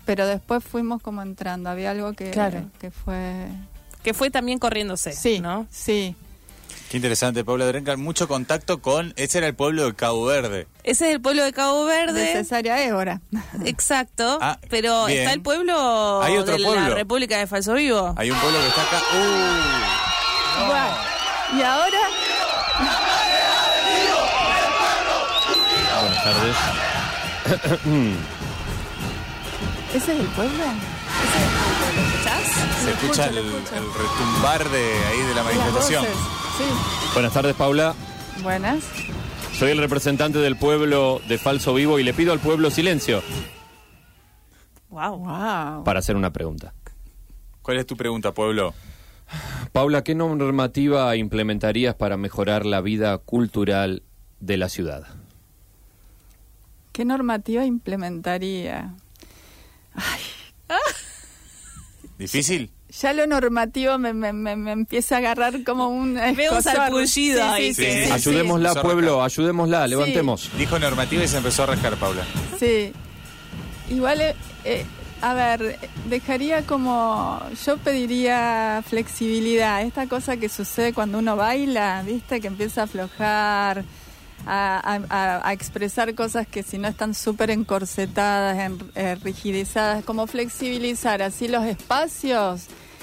pero 0.08 0.26
después 0.26 0.64
fuimos 0.64 1.02
como 1.02 1.20
entrando, 1.20 1.68
había 1.68 1.90
algo 1.90 2.14
que, 2.14 2.30
que 2.80 2.90
fue... 2.90 3.44
que 4.02 4.14
fue 4.14 4.30
también 4.30 4.58
corriéndose, 4.58 5.12
Sí, 5.12 5.38
¿no? 5.38 5.66
sí. 5.70 6.16
Qué 6.88 6.96
interesante, 6.96 7.44
Paula 7.44 7.66
Drencal. 7.66 7.98
Mucho 7.98 8.26
contacto 8.26 8.80
con. 8.80 9.12
Ese 9.16 9.36
era 9.36 9.46
el 9.48 9.54
pueblo 9.54 9.84
de 9.84 9.94
Cabo 9.94 10.24
Verde. 10.24 10.66
Ese 10.84 11.08
es 11.08 11.14
el 11.16 11.20
pueblo 11.20 11.44
de 11.44 11.52
Cabo 11.52 11.84
De 11.84 11.94
Verde. 11.94 12.32
Cesárea 12.32 12.82
Évora. 12.82 13.20
Exacto. 13.66 14.38
Ah, 14.40 14.58
pero 14.70 15.04
bien. 15.04 15.18
está 15.18 15.34
el 15.34 15.42
pueblo 15.42 16.22
Hay 16.22 16.38
otro 16.38 16.56
de 16.56 16.64
pueblo. 16.64 16.88
la 16.88 16.94
República 16.94 17.36
de 17.36 17.46
Falso 17.46 17.74
Vivo. 17.74 18.14
Hay 18.16 18.30
un 18.30 18.38
pueblo 18.38 18.58
que 18.60 18.68
está 18.68 18.80
acá. 18.80 19.02
¡Uh! 19.12 20.66
Bueno, 20.68 20.96
y 21.58 21.62
ahora, 21.62 21.98
Buenas 26.00 26.24
tardes. 26.24 26.56
¿ese 29.94 30.12
es 30.14 30.20
el 30.20 30.26
pueblo? 30.28 30.64
¿Lo 31.96 32.02
escuchás? 32.02 32.42
Se 32.42 32.84
Lo 32.86 32.90
escucha 32.92 33.24
escucho, 33.26 33.40
el, 33.40 33.50
lo 33.50 33.58
escucho. 33.58 33.74
el 33.76 33.84
retumbar 33.84 34.68
de 34.68 35.04
ahí 35.06 35.18
de 35.20 35.34
la 35.34 35.42
Las 35.42 35.44
manifestación. 35.44 36.02
voces. 36.04 36.18
Sí. 36.58 36.64
Buenas 37.14 37.32
tardes, 37.32 37.54
Paula. 37.56 37.94
Buenas. 38.42 38.84
Soy 39.58 39.70
el 39.72 39.78
representante 39.78 40.38
del 40.38 40.56
pueblo 40.56 41.20
de 41.28 41.38
Falso 41.38 41.74
Vivo 41.74 41.98
y 41.98 42.04
le 42.04 42.14
pido 42.14 42.32
al 42.32 42.38
pueblo 42.38 42.70
silencio 42.70 43.22
Wow. 44.90 45.16
Wow. 45.18 45.84
para 45.84 45.98
hacer 45.98 46.16
una 46.16 46.32
pregunta. 46.32 46.72
¿Cuál 47.62 47.78
es 47.78 47.86
tu 47.86 47.96
pregunta, 47.96 48.32
pueblo? 48.32 48.72
Paula, 49.72 50.02
¿qué 50.02 50.14
normativa 50.14 51.14
implementarías 51.16 51.94
para 51.94 52.16
mejorar 52.16 52.64
la 52.64 52.80
vida 52.80 53.18
cultural 53.18 54.02
de 54.40 54.56
la 54.56 54.68
ciudad? 54.70 55.06
¿Qué 56.92 57.04
normativa 57.04 57.64
implementaría? 57.66 58.94
¿Difícil? 62.18 62.70
Ya 63.00 63.12
lo 63.12 63.26
normativo 63.26 63.98
me, 63.98 64.12
me, 64.12 64.32
me, 64.32 64.56
me 64.56 64.72
empieza 64.72 65.16
a 65.16 65.18
agarrar 65.18 65.62
como 65.62 65.88
un 65.88 66.14
Veo 66.34 66.56
un 66.56 66.62
sarpullido 66.62 67.44
ahí 67.44 67.74
Sí, 67.74 67.82
que- 67.84 67.92
sí, 67.92 67.98
Sí, 68.00 68.06
sí, 68.06 68.12
Ayudémosla, 68.12 68.82
pueblo, 68.82 69.22
ayudémosla, 69.22 69.86
levantemos. 69.86 70.50
Dijo 70.56 70.78
normativa 70.78 71.22
y 71.22 71.28
se 71.28 71.36
empezó 71.36 71.64
a 71.64 71.66
rascar, 71.66 71.96
Paula. 71.96 72.24
Sí. 72.58 72.92
Igual, 73.90 74.20
eh, 74.20 74.34
eh, 74.64 74.84
a 75.20 75.34
ver, 75.34 75.78
dejaría 76.08 76.62
como, 76.62 77.40
yo 77.64 77.76
pediría 77.78 78.82
flexibilidad, 78.86 79.82
esta 79.82 80.06
cosa 80.08 80.36
que 80.36 80.48
sucede 80.48 80.92
cuando 80.92 81.18
uno 81.18 81.36
baila, 81.36 82.02
¿viste? 82.04 82.40
Que 82.40 82.46
empieza 82.48 82.82
a 82.82 82.84
aflojar, 82.84 83.84
a, 84.48 84.78
a- 84.94 85.00
a- 85.10 85.48
a 85.48 85.52
expresar 85.52 86.14
cosas 86.14 86.46
que 86.46 86.62
si 86.62 86.78
no 86.78 86.88
están 86.88 87.14
súper 87.14 87.50
encorsetadas, 87.50 88.58
en, 88.58 88.78
eh, 88.94 89.16
rigidizadas, 89.22 90.04
como 90.04 90.26
flexibilizar 90.26 91.20
así 91.22 91.48
los 91.48 91.64
espacios. 91.64 92.62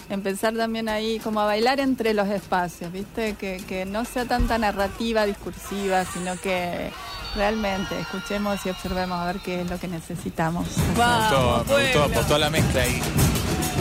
Empezar 0.10 0.54
también 0.56 0.88
ahí 0.90 1.20
como 1.20 1.40
a 1.42 1.46
bailar 1.46 1.80
entre 1.80 2.14
los 2.14 2.28
espacios, 2.28 2.92
¿viste? 2.92 3.34
Que, 3.36 3.58
que 3.68 3.86
no 3.86 4.06
sea 4.06 4.26
tanta 4.26 4.58
narrativa, 4.58 5.26
discursiva, 5.26 6.06
sino 6.06 6.36
que 6.40 6.92
realmente 7.36 8.00
escuchemos 8.00 8.64
y 8.66 8.70
observemos 8.70 9.20
a 9.20 9.26
ver 9.26 9.38
qué 9.40 9.62
es 9.62 9.70
lo 9.70 9.80
que 9.80 9.88
necesitamos. 9.88 10.68
Me 10.78 10.84
gustó, 10.94 11.66
me 11.68 11.84
gustó, 11.84 12.04
apostó 12.04 12.36
a 12.36 12.40
la 12.40 12.50
mezcla 12.52 12.82
ahí. 12.84 13.02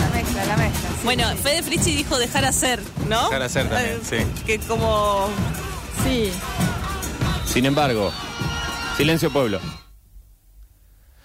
La 0.00 0.08
mezcla, 0.16 0.44
la 0.46 0.56
mezcla. 0.56 0.88
sí, 0.88 0.96
Bueno, 1.04 1.30
sí. 1.30 1.36
Fede 1.42 1.62
Fritzi 1.62 1.94
dijo 1.94 2.18
dejar 2.18 2.44
hacer, 2.46 2.80
¿no? 3.08 3.24
Dejar 3.24 3.42
hacer 3.42 3.68
también, 3.68 3.96
Eh, 3.96 4.00
sí. 4.02 4.42
Que 4.46 4.58
como... 4.60 5.28
Sí, 6.04 6.32
Sin 7.54 7.66
embargo, 7.66 8.12
silencio, 8.96 9.30
pueblo. 9.30 9.60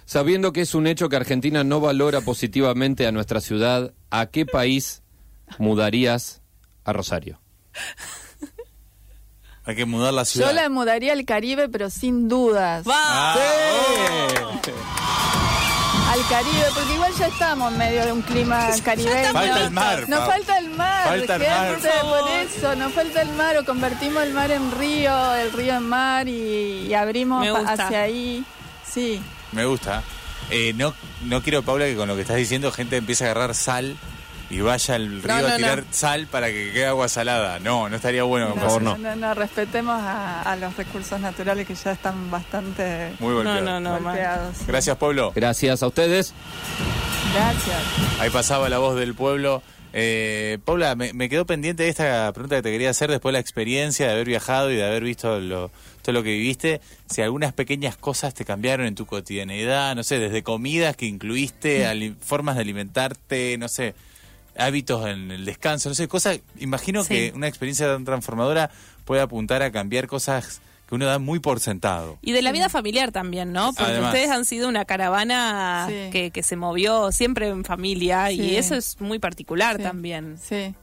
Sabiendo 0.05 0.53
que 0.53 0.61
es 0.61 0.75
un 0.75 0.85
hecho 0.85 1.09
que 1.09 1.15
Argentina 1.15 1.63
no 1.63 1.79
valora 1.79 2.21
positivamente 2.21 3.07
a 3.07 3.11
nuestra 3.11 3.41
ciudad, 3.41 3.95
¿a 4.11 4.27
qué 4.27 4.45
país 4.45 5.01
mudarías 5.57 6.43
a 6.83 6.93
Rosario? 6.93 7.41
Hay 9.63 9.75
que 9.75 9.85
mudar 9.85 10.13
la 10.13 10.23
ciudad. 10.23 10.49
yo 10.49 10.53
la 10.53 10.69
mudaría 10.69 11.13
al 11.13 11.25
Caribe, 11.25 11.67
pero 11.67 11.89
sin 11.89 12.27
dudas. 12.27 12.87
¡Va! 12.87 13.33
Al 16.09 16.27
Caribe, 16.27 16.65
porque 16.73 16.93
igual 16.93 17.13
ya 17.13 17.27
estamos 17.27 17.71
en 17.71 17.77
medio 17.77 18.03
de 18.05 18.11
un 18.11 18.21
clima 18.23 18.67
caribeño. 18.83 19.31
Falta 19.31 19.63
el 19.63 19.71
mar, 19.71 20.09
Nos 20.09 20.25
falta 20.25 20.57
el 20.57 20.69
mar, 20.71 21.07
Falta 21.07 21.35
el 21.35 21.41
mar. 21.43 21.71
gente, 21.71 21.89
por 22.01 22.29
eso, 22.31 22.75
nos 22.75 22.93
falta 22.93 23.21
el 23.21 23.29
mar, 23.33 23.57
o 23.57 23.65
convertimos 23.65 24.23
el 24.23 24.33
mar 24.33 24.49
en 24.51 24.71
río, 24.71 25.35
el 25.35 25.51
río 25.51 25.75
en 25.75 25.83
mar 25.87 26.27
y, 26.27 26.87
y 26.87 26.93
abrimos 26.95 27.45
hacia 27.67 28.01
ahí. 28.01 28.43
Sí, 28.91 29.21
Me 29.51 29.65
gusta. 29.65 30.01
Eh, 30.49 30.73
no, 30.75 30.95
no 31.25 31.43
quiero, 31.43 31.61
Paula, 31.61 31.85
que 31.85 31.95
con 31.95 32.07
lo 32.07 32.15
que 32.15 32.21
estás 32.21 32.37
diciendo 32.37 32.71
gente 32.71 32.97
empiece 32.97 33.23
a 33.27 33.31
agarrar 33.31 33.53
sal 33.53 33.95
y 34.49 34.61
vaya 34.61 34.95
al 34.95 35.21
río 35.21 35.35
No, 35.35 35.41
no, 35.41 35.47
a 35.47 35.55
tirar 35.57 35.77
no. 35.79 35.85
sal 35.91 36.27
para 36.27 36.47
que 36.47 36.71
quede 36.71 36.85
agua 36.87 37.07
salada. 37.07 37.59
No, 37.59 37.87
no 37.89 37.95
estaría 37.95 38.23
bueno. 38.23 38.49
Por 38.53 38.59
favor, 38.63 38.81
no. 38.81 38.97
no, 38.97 39.15
no, 39.15 39.33
respetemos 39.35 39.95
a, 40.01 40.41
a 40.41 40.55
los 40.55 40.75
recursos 40.75 41.19
naturales 41.19 41.67
que 41.67 41.75
ya 41.75 41.91
están 41.91 42.31
bastante 42.31 43.13
Muy 43.19 43.33
golpeado. 43.33 43.61
No, 43.61 43.79
no, 43.79 43.79
no. 43.79 43.89
mal. 43.99 44.03
golpeados. 44.03 44.57
Gracias, 44.67 44.97
Pablo. 44.97 45.31
Gracias 45.35 45.83
a 45.83 45.87
ustedes. 45.87 46.33
Gracias. 47.33 48.19
Ahí 48.19 48.29
pasaba 48.29 48.69
la 48.69 48.79
voz 48.79 48.95
del 48.97 49.13
pueblo. 49.13 49.61
Eh, 49.91 50.59
Paula, 50.65 50.95
me, 50.95 51.13
me 51.13 51.29
quedó 51.29 51.45
pendiente 51.45 51.83
de 51.83 51.89
esta 51.89 52.31
pregunta 52.31 52.57
que 52.57 52.61
te 52.61 52.71
quería 52.71 52.91
hacer 52.91 53.09
después 53.09 53.31
de 53.31 53.33
la 53.33 53.39
experiencia 53.39 54.05
de 54.07 54.13
haber 54.13 54.27
viajado 54.27 54.71
y 54.71 54.75
de 54.75 54.85
haber 54.85 55.03
visto 55.03 55.39
lo- 55.39 55.71
todo 56.03 56.13
lo 56.13 56.21
que 56.23 56.29
viviste. 56.29 56.79
Si 57.09 57.21
algunas 57.23 57.53
pequeñas 57.53 57.97
cosas 57.97 58.33
te 58.35 58.45
cambiaron 58.45 58.85
en 58.85 58.93
tu 58.95 59.05
cotidianidad, 59.07 59.95
no 59.95 60.03
sé, 60.03 60.19
desde 60.19 60.43
comidas 60.43 60.95
que 60.95 61.05
incluiste, 61.07 61.87
ali- 61.87 62.15
formas 62.19 62.55
de 62.55 62.61
alimentarte, 62.61 63.57
no 63.57 63.67
sé, 63.67 63.95
hábitos 64.59 65.07
en 65.07 65.31
el 65.31 65.45
descanso, 65.45 65.89
no 65.89 65.95
sé, 65.95 66.07
cosas. 66.07 66.39
Imagino 66.59 67.03
Sí. 67.03 67.09
que 67.09 67.31
una 67.35 67.47
experiencia 67.47 67.87
tan 67.87 68.05
transformadora 68.05 68.69
puede 69.05 69.21
apuntar 69.21 69.61
a 69.63 69.71
cambiar 69.71 70.07
cosas 70.07 70.61
que 70.87 70.95
uno 70.95 71.05
da 71.05 71.19
muy 71.19 71.39
por 71.39 71.59
sentado. 71.59 72.17
Y 72.21 72.31
de 72.31 72.41
la 72.41 72.51
vida 72.51 72.67
familiar 72.67 73.11
también, 73.11 73.51
¿no? 73.53 73.73
Porque 73.73 73.91
Además. 73.91 74.13
ustedes 74.13 74.31
han 74.31 74.43
sido 74.45 74.67
una 74.67 74.85
caravana 74.85 75.85
Sí. 75.87 76.09
que, 76.11 76.31
que 76.31 76.41
se 76.43 76.55
movió 76.55 77.11
siempre 77.11 77.47
en 77.47 77.63
familia 77.63 78.31
y 78.31 78.55
eso 78.55 78.75
es 78.75 78.99
muy 78.99 79.19
particular 79.19 79.77
Sí. 79.77 79.83
también. 79.83 80.37
Sí. 80.41 80.73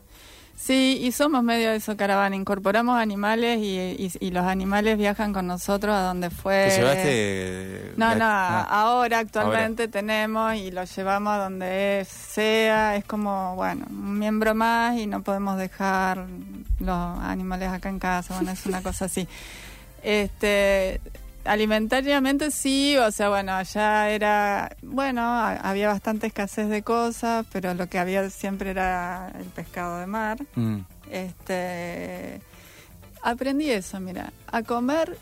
Sí, 0.59 0.99
y 1.03 1.12
somos 1.12 1.42
medio 1.45 1.71
de 1.71 1.77
eso, 1.77 1.97
caravana. 1.97 2.35
Incorporamos 2.35 2.99
animales 2.99 3.59
y, 3.61 3.79
y- 3.79 4.11
y 4.21 4.31
los 4.31 4.45
animales 4.47 4.97
viajan 4.97 5.33
con 5.35 5.47
nosotros 5.47 5.95
a 5.95 6.01
donde 6.01 6.31
fue. 6.31 6.69
¿Te 6.71 6.77
llevaste...? 6.79 7.92
No, 7.97 8.14
no, 8.14 8.25
ah. 8.25 8.62
ahora 8.69 9.19
actualmente 9.19 9.87
tenemos 9.88 10.55
y 10.57 10.71
lo 10.71 10.85
llevamos 10.85 11.33
a 11.35 11.37
donde 11.38 12.01
es- 12.01 12.09
sea. 12.09 12.97
Es 12.97 13.05
como, 13.05 13.55
bueno, 13.55 13.85
un 13.90 14.19
miembro 14.19 14.55
más 14.55 14.97
y 14.99 15.07
no 15.07 15.23
podemos 15.23 15.59
dejar 15.59 16.25
los 16.81 17.19
animales 17.21 17.71
acá 17.71 17.88
en 17.90 17.99
casa. 17.99 18.35
Bueno, 18.35 18.51
es 18.53 18.64
una 18.66 18.83
cosa 18.83 19.05
así. 19.05 19.29
Este, 20.03 21.01
alimentariamente 21.47 22.51
sí, 22.51 22.97
o 22.97 23.11
sea, 23.11 23.29
bueno, 23.29 23.53
allá 23.53 24.11
era, 24.11 24.77
bueno, 24.83 25.23
a- 25.23 25.53
había 25.57 25.89
bastante 25.89 26.27
escasez 26.27 26.69
de 26.69 26.83
cosas, 26.83 27.47
pero 27.53 27.75
lo 27.75 27.89
que 27.89 27.99
había 27.99 28.29
siempre 28.31 28.71
era 28.71 29.33
el 29.39 29.45
pescado 29.47 29.99
de 30.01 30.07
mar. 30.07 30.39
Mm. 30.55 30.79
Este, 31.11 32.41
aprendí 33.23 33.71
eso, 33.71 34.01
mira, 34.01 34.33
a 34.47 34.63
comer 34.63 35.17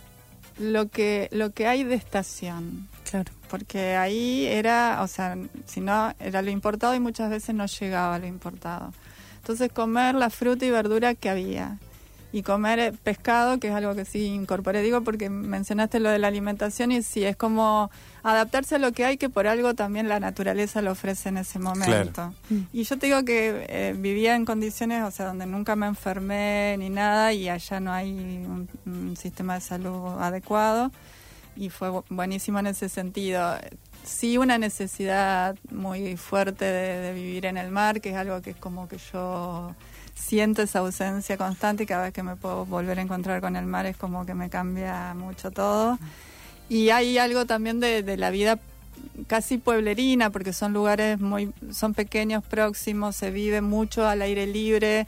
lo 0.58 0.88
que 0.88 1.28
lo 1.32 1.50
que 1.50 1.66
hay 1.66 1.82
de 1.84 1.94
estación, 1.96 2.88
Claro. 3.10 3.32
porque 3.50 3.96
ahí 3.96 4.46
era, 4.46 4.98
o 5.02 5.08
sea, 5.08 5.36
si 5.66 5.80
no 5.80 6.14
era 6.20 6.42
lo 6.42 6.50
importado 6.50 6.94
y 6.94 7.00
muchas 7.00 7.28
veces 7.30 7.54
no 7.54 7.66
llegaba 7.66 8.18
lo 8.18 8.26
importado. 8.26 8.92
Entonces 9.36 9.70
comer 9.72 10.14
la 10.14 10.30
fruta 10.30 10.64
y 10.64 10.70
verdura 10.70 11.14
que 11.14 11.28
había 11.28 11.78
y 12.34 12.42
comer 12.42 12.78
eh, 12.80 12.92
pescado, 13.04 13.60
que 13.60 13.68
es 13.68 13.74
algo 13.74 13.94
que 13.94 14.04
sí 14.04 14.24
incorporé, 14.26 14.82
digo 14.82 15.02
porque 15.02 15.30
mencionaste 15.30 16.00
lo 16.00 16.08
de 16.10 16.18
la 16.18 16.26
alimentación 16.26 16.90
y 16.90 17.00
sí 17.02 17.22
es 17.24 17.36
como 17.36 17.92
adaptarse 18.24 18.74
a 18.74 18.78
lo 18.78 18.90
que 18.90 19.04
hay 19.04 19.18
que 19.18 19.28
por 19.28 19.46
algo 19.46 19.74
también 19.74 20.08
la 20.08 20.18
naturaleza 20.18 20.82
lo 20.82 20.90
ofrece 20.90 21.28
en 21.28 21.36
ese 21.36 21.60
momento. 21.60 22.34
Y 22.72 22.82
yo 22.82 22.98
te 22.98 23.06
digo 23.06 23.24
que 23.24 23.66
eh, 23.68 23.94
vivía 23.96 24.34
en 24.34 24.44
condiciones, 24.46 25.04
o 25.04 25.12
sea, 25.12 25.26
donde 25.26 25.46
nunca 25.46 25.76
me 25.76 25.86
enfermé 25.86 26.74
ni 26.78 26.90
nada 26.90 27.32
y 27.32 27.48
allá 27.48 27.78
no 27.78 27.92
hay 27.92 28.10
un, 28.10 28.68
un 28.84 29.16
sistema 29.16 29.54
de 29.54 29.60
salud 29.60 30.20
adecuado 30.20 30.90
y 31.54 31.70
fue 31.70 31.88
bu- 31.90 32.04
buenísimo 32.08 32.58
en 32.58 32.66
ese 32.66 32.88
sentido. 32.88 33.54
Sí, 34.04 34.38
una 34.38 34.58
necesidad 34.58 35.56
muy 35.70 36.16
fuerte 36.16 36.64
de, 36.64 36.98
de 36.98 37.12
vivir 37.14 37.46
en 37.46 37.56
el 37.58 37.70
mar, 37.70 38.00
que 38.00 38.10
es 38.10 38.16
algo 38.16 38.42
que 38.42 38.50
es 38.50 38.56
como 38.56 38.88
que 38.88 38.98
yo 39.12 39.72
siento 40.14 40.62
esa 40.62 40.80
ausencia 40.80 41.36
constante 41.36 41.84
y 41.84 41.86
cada 41.86 42.04
vez 42.04 42.12
que 42.12 42.22
me 42.22 42.36
puedo 42.36 42.64
volver 42.66 42.98
a 42.98 43.02
encontrar 43.02 43.40
con 43.40 43.56
el 43.56 43.66
mar 43.66 43.86
es 43.86 43.96
como 43.96 44.24
que 44.26 44.34
me 44.34 44.50
cambia 44.50 45.14
mucho 45.14 45.50
todo. 45.50 45.98
Y 46.68 46.90
hay 46.90 47.18
algo 47.18 47.44
también 47.44 47.80
de, 47.80 48.02
de 48.02 48.16
la 48.16 48.30
vida 48.30 48.58
casi 49.26 49.58
pueblerina, 49.58 50.30
porque 50.30 50.52
son 50.52 50.72
lugares 50.72 51.20
muy, 51.20 51.52
son 51.72 51.94
pequeños, 51.94 52.44
próximos, 52.44 53.16
se 53.16 53.30
vive 53.30 53.60
mucho 53.60 54.06
al 54.06 54.22
aire 54.22 54.46
libre. 54.46 55.06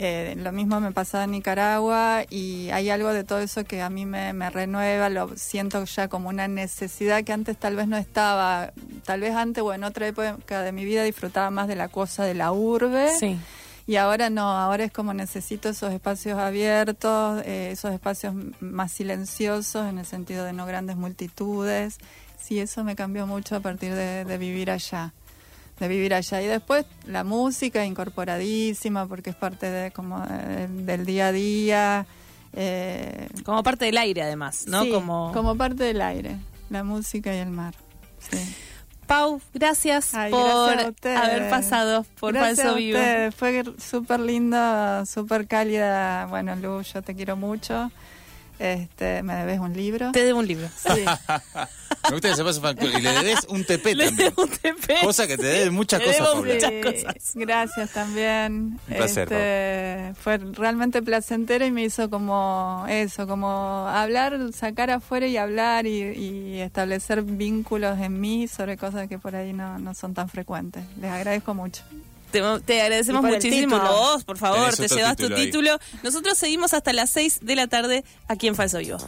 Eh, 0.00 0.36
lo 0.38 0.52
mismo 0.52 0.78
me 0.78 0.92
pasaba 0.92 1.24
en 1.24 1.32
Nicaragua 1.32 2.22
y 2.30 2.70
hay 2.70 2.88
algo 2.88 3.12
de 3.12 3.24
todo 3.24 3.40
eso 3.40 3.64
que 3.64 3.82
a 3.82 3.90
mí 3.90 4.06
me, 4.06 4.32
me 4.32 4.48
renueva, 4.48 5.08
lo 5.08 5.36
siento 5.36 5.84
ya 5.86 6.06
como 6.06 6.28
una 6.28 6.46
necesidad 6.46 7.24
que 7.24 7.32
antes 7.32 7.56
tal 7.56 7.74
vez 7.74 7.88
no 7.88 7.96
estaba, 7.96 8.72
tal 9.04 9.20
vez 9.20 9.34
antes 9.34 9.64
o 9.64 9.74
en 9.74 9.82
otra 9.82 10.06
época 10.06 10.62
de 10.62 10.70
mi 10.70 10.84
vida 10.84 11.02
disfrutaba 11.02 11.50
más 11.50 11.66
de 11.66 11.74
la 11.74 11.88
cosa 11.88 12.22
de 12.22 12.34
la 12.34 12.52
urbe 12.52 13.10
Sí. 13.18 13.38
Y 13.88 13.96
ahora 13.96 14.28
no, 14.28 14.42
ahora 14.42 14.84
es 14.84 14.92
como 14.92 15.14
necesito 15.14 15.70
esos 15.70 15.94
espacios 15.94 16.38
abiertos, 16.38 17.42
eh, 17.46 17.70
esos 17.72 17.90
espacios 17.90 18.34
más 18.60 18.92
silenciosos 18.92 19.88
en 19.88 19.98
el 19.98 20.04
sentido 20.04 20.44
de 20.44 20.52
no 20.52 20.66
grandes 20.66 20.96
multitudes. 20.96 21.96
Sí, 22.38 22.60
eso 22.60 22.84
me 22.84 22.94
cambió 22.94 23.26
mucho 23.26 23.56
a 23.56 23.60
partir 23.60 23.94
de, 23.94 24.26
de 24.26 24.38
vivir 24.38 24.70
allá 24.70 25.14
de 25.80 25.88
vivir 25.88 26.12
allá 26.12 26.42
y 26.42 26.46
después 26.46 26.84
la 27.06 27.24
música 27.24 27.86
incorporadísima 27.86 29.06
porque 29.06 29.30
es 29.30 29.36
parte 29.36 29.70
de 29.70 29.90
como 29.92 30.20
del 30.26 31.06
día 31.06 31.28
a 31.28 31.32
día 31.32 32.06
eh, 32.52 33.28
Como 33.44 33.62
parte 33.62 33.84
del 33.84 33.96
aire, 33.96 34.22
además, 34.22 34.64
¿no? 34.66 34.82
sí, 34.82 34.90
como... 34.90 35.30
como 35.32 35.56
parte 35.56 35.84
del 35.84 36.02
aire 36.02 36.36
la 36.68 36.84
música 36.84 37.34
y 37.34 37.38
el 37.38 37.50
mar 37.50 37.74
sí. 38.18 38.38
Pau, 39.08 39.40
gracias 39.54 40.14
Ay, 40.14 40.30
por 40.30 40.70
gracias 40.70 41.16
haber 41.16 41.48
pasado 41.48 42.04
por 42.20 42.34
Gracias 42.34 42.58
Falso 42.58 42.76
Vivo. 42.76 42.98
Fue 43.34 43.64
súper 43.78 44.20
linda, 44.20 45.06
súper 45.06 45.46
cálida. 45.46 46.26
Bueno, 46.26 46.54
Lu, 46.56 46.82
yo 46.82 47.00
te 47.00 47.14
quiero 47.16 47.34
mucho. 47.34 47.90
Este, 48.58 49.22
me 49.22 49.34
debes 49.36 49.60
un 49.60 49.72
libro. 49.74 50.10
Te 50.12 50.24
debo 50.24 50.40
un 50.40 50.46
libro. 50.46 50.68
Sí. 50.76 51.04
Me 52.08 52.12
gusta 52.14 52.28
que 52.30 52.36
se 52.36 52.44
pase. 52.60 52.86
Y 52.86 53.00
le 53.02 53.10
debes 53.12 53.44
un 53.48 53.64
TP 53.64 53.86
Le 53.94 54.06
también. 54.06 54.16
debo 54.16 54.42
un 54.44 54.48
TP. 54.50 55.00
Cosa 55.02 55.26
que 55.26 55.36
te 55.36 55.44
debe 55.46 55.70
muchas 55.72 56.00
Le 56.00 56.06
cosas, 56.16 56.36
muchas 56.36 56.72
cosas. 56.82 57.32
Gracias 57.34 57.90
también. 57.92 58.52
Un 58.52 58.80
placer, 58.96 59.24
Este, 59.32 60.14
fue 60.20 60.38
realmente 60.38 61.02
placentero 61.02 61.66
y 61.66 61.70
me 61.70 61.82
hizo 61.84 62.08
como 62.08 62.86
eso, 62.88 63.26
como 63.26 63.48
hablar, 63.88 64.38
sacar 64.54 64.90
afuera 64.90 65.26
y 65.26 65.36
hablar 65.36 65.86
y, 65.86 66.02
y 66.02 66.60
establecer 66.60 67.22
vínculos 67.22 67.98
en 67.98 68.18
mí 68.20 68.48
sobre 68.48 68.76
cosas 68.76 69.08
que 69.08 69.18
por 69.18 69.34
ahí 69.36 69.52
no, 69.52 69.78
no 69.78 69.92
son 69.92 70.14
tan 70.14 70.28
frecuentes. 70.28 70.84
Les 71.00 71.10
agradezco 71.10 71.52
mucho. 71.54 71.82
Te, 72.30 72.42
te 72.66 72.82
agradecemos 72.82 73.22
muchísimo 73.22 73.76
a 73.76 73.90
vos, 73.90 74.24
por 74.24 74.36
favor, 74.36 74.74
Tenés 74.74 74.90
te 74.90 74.96
llevas 74.96 75.16
tu 75.16 75.22
título 75.24 75.36
ahí. 75.36 75.46
título. 75.46 75.78
Nosotros 76.02 76.36
seguimos 76.36 76.74
hasta 76.74 76.92
las 76.92 77.08
6 77.10 77.38
de 77.42 77.56
la 77.56 77.66
tarde 77.68 78.04
aquí 78.28 78.48
en 78.48 78.54
Falso 78.54 78.78
Vivo. 78.78 78.98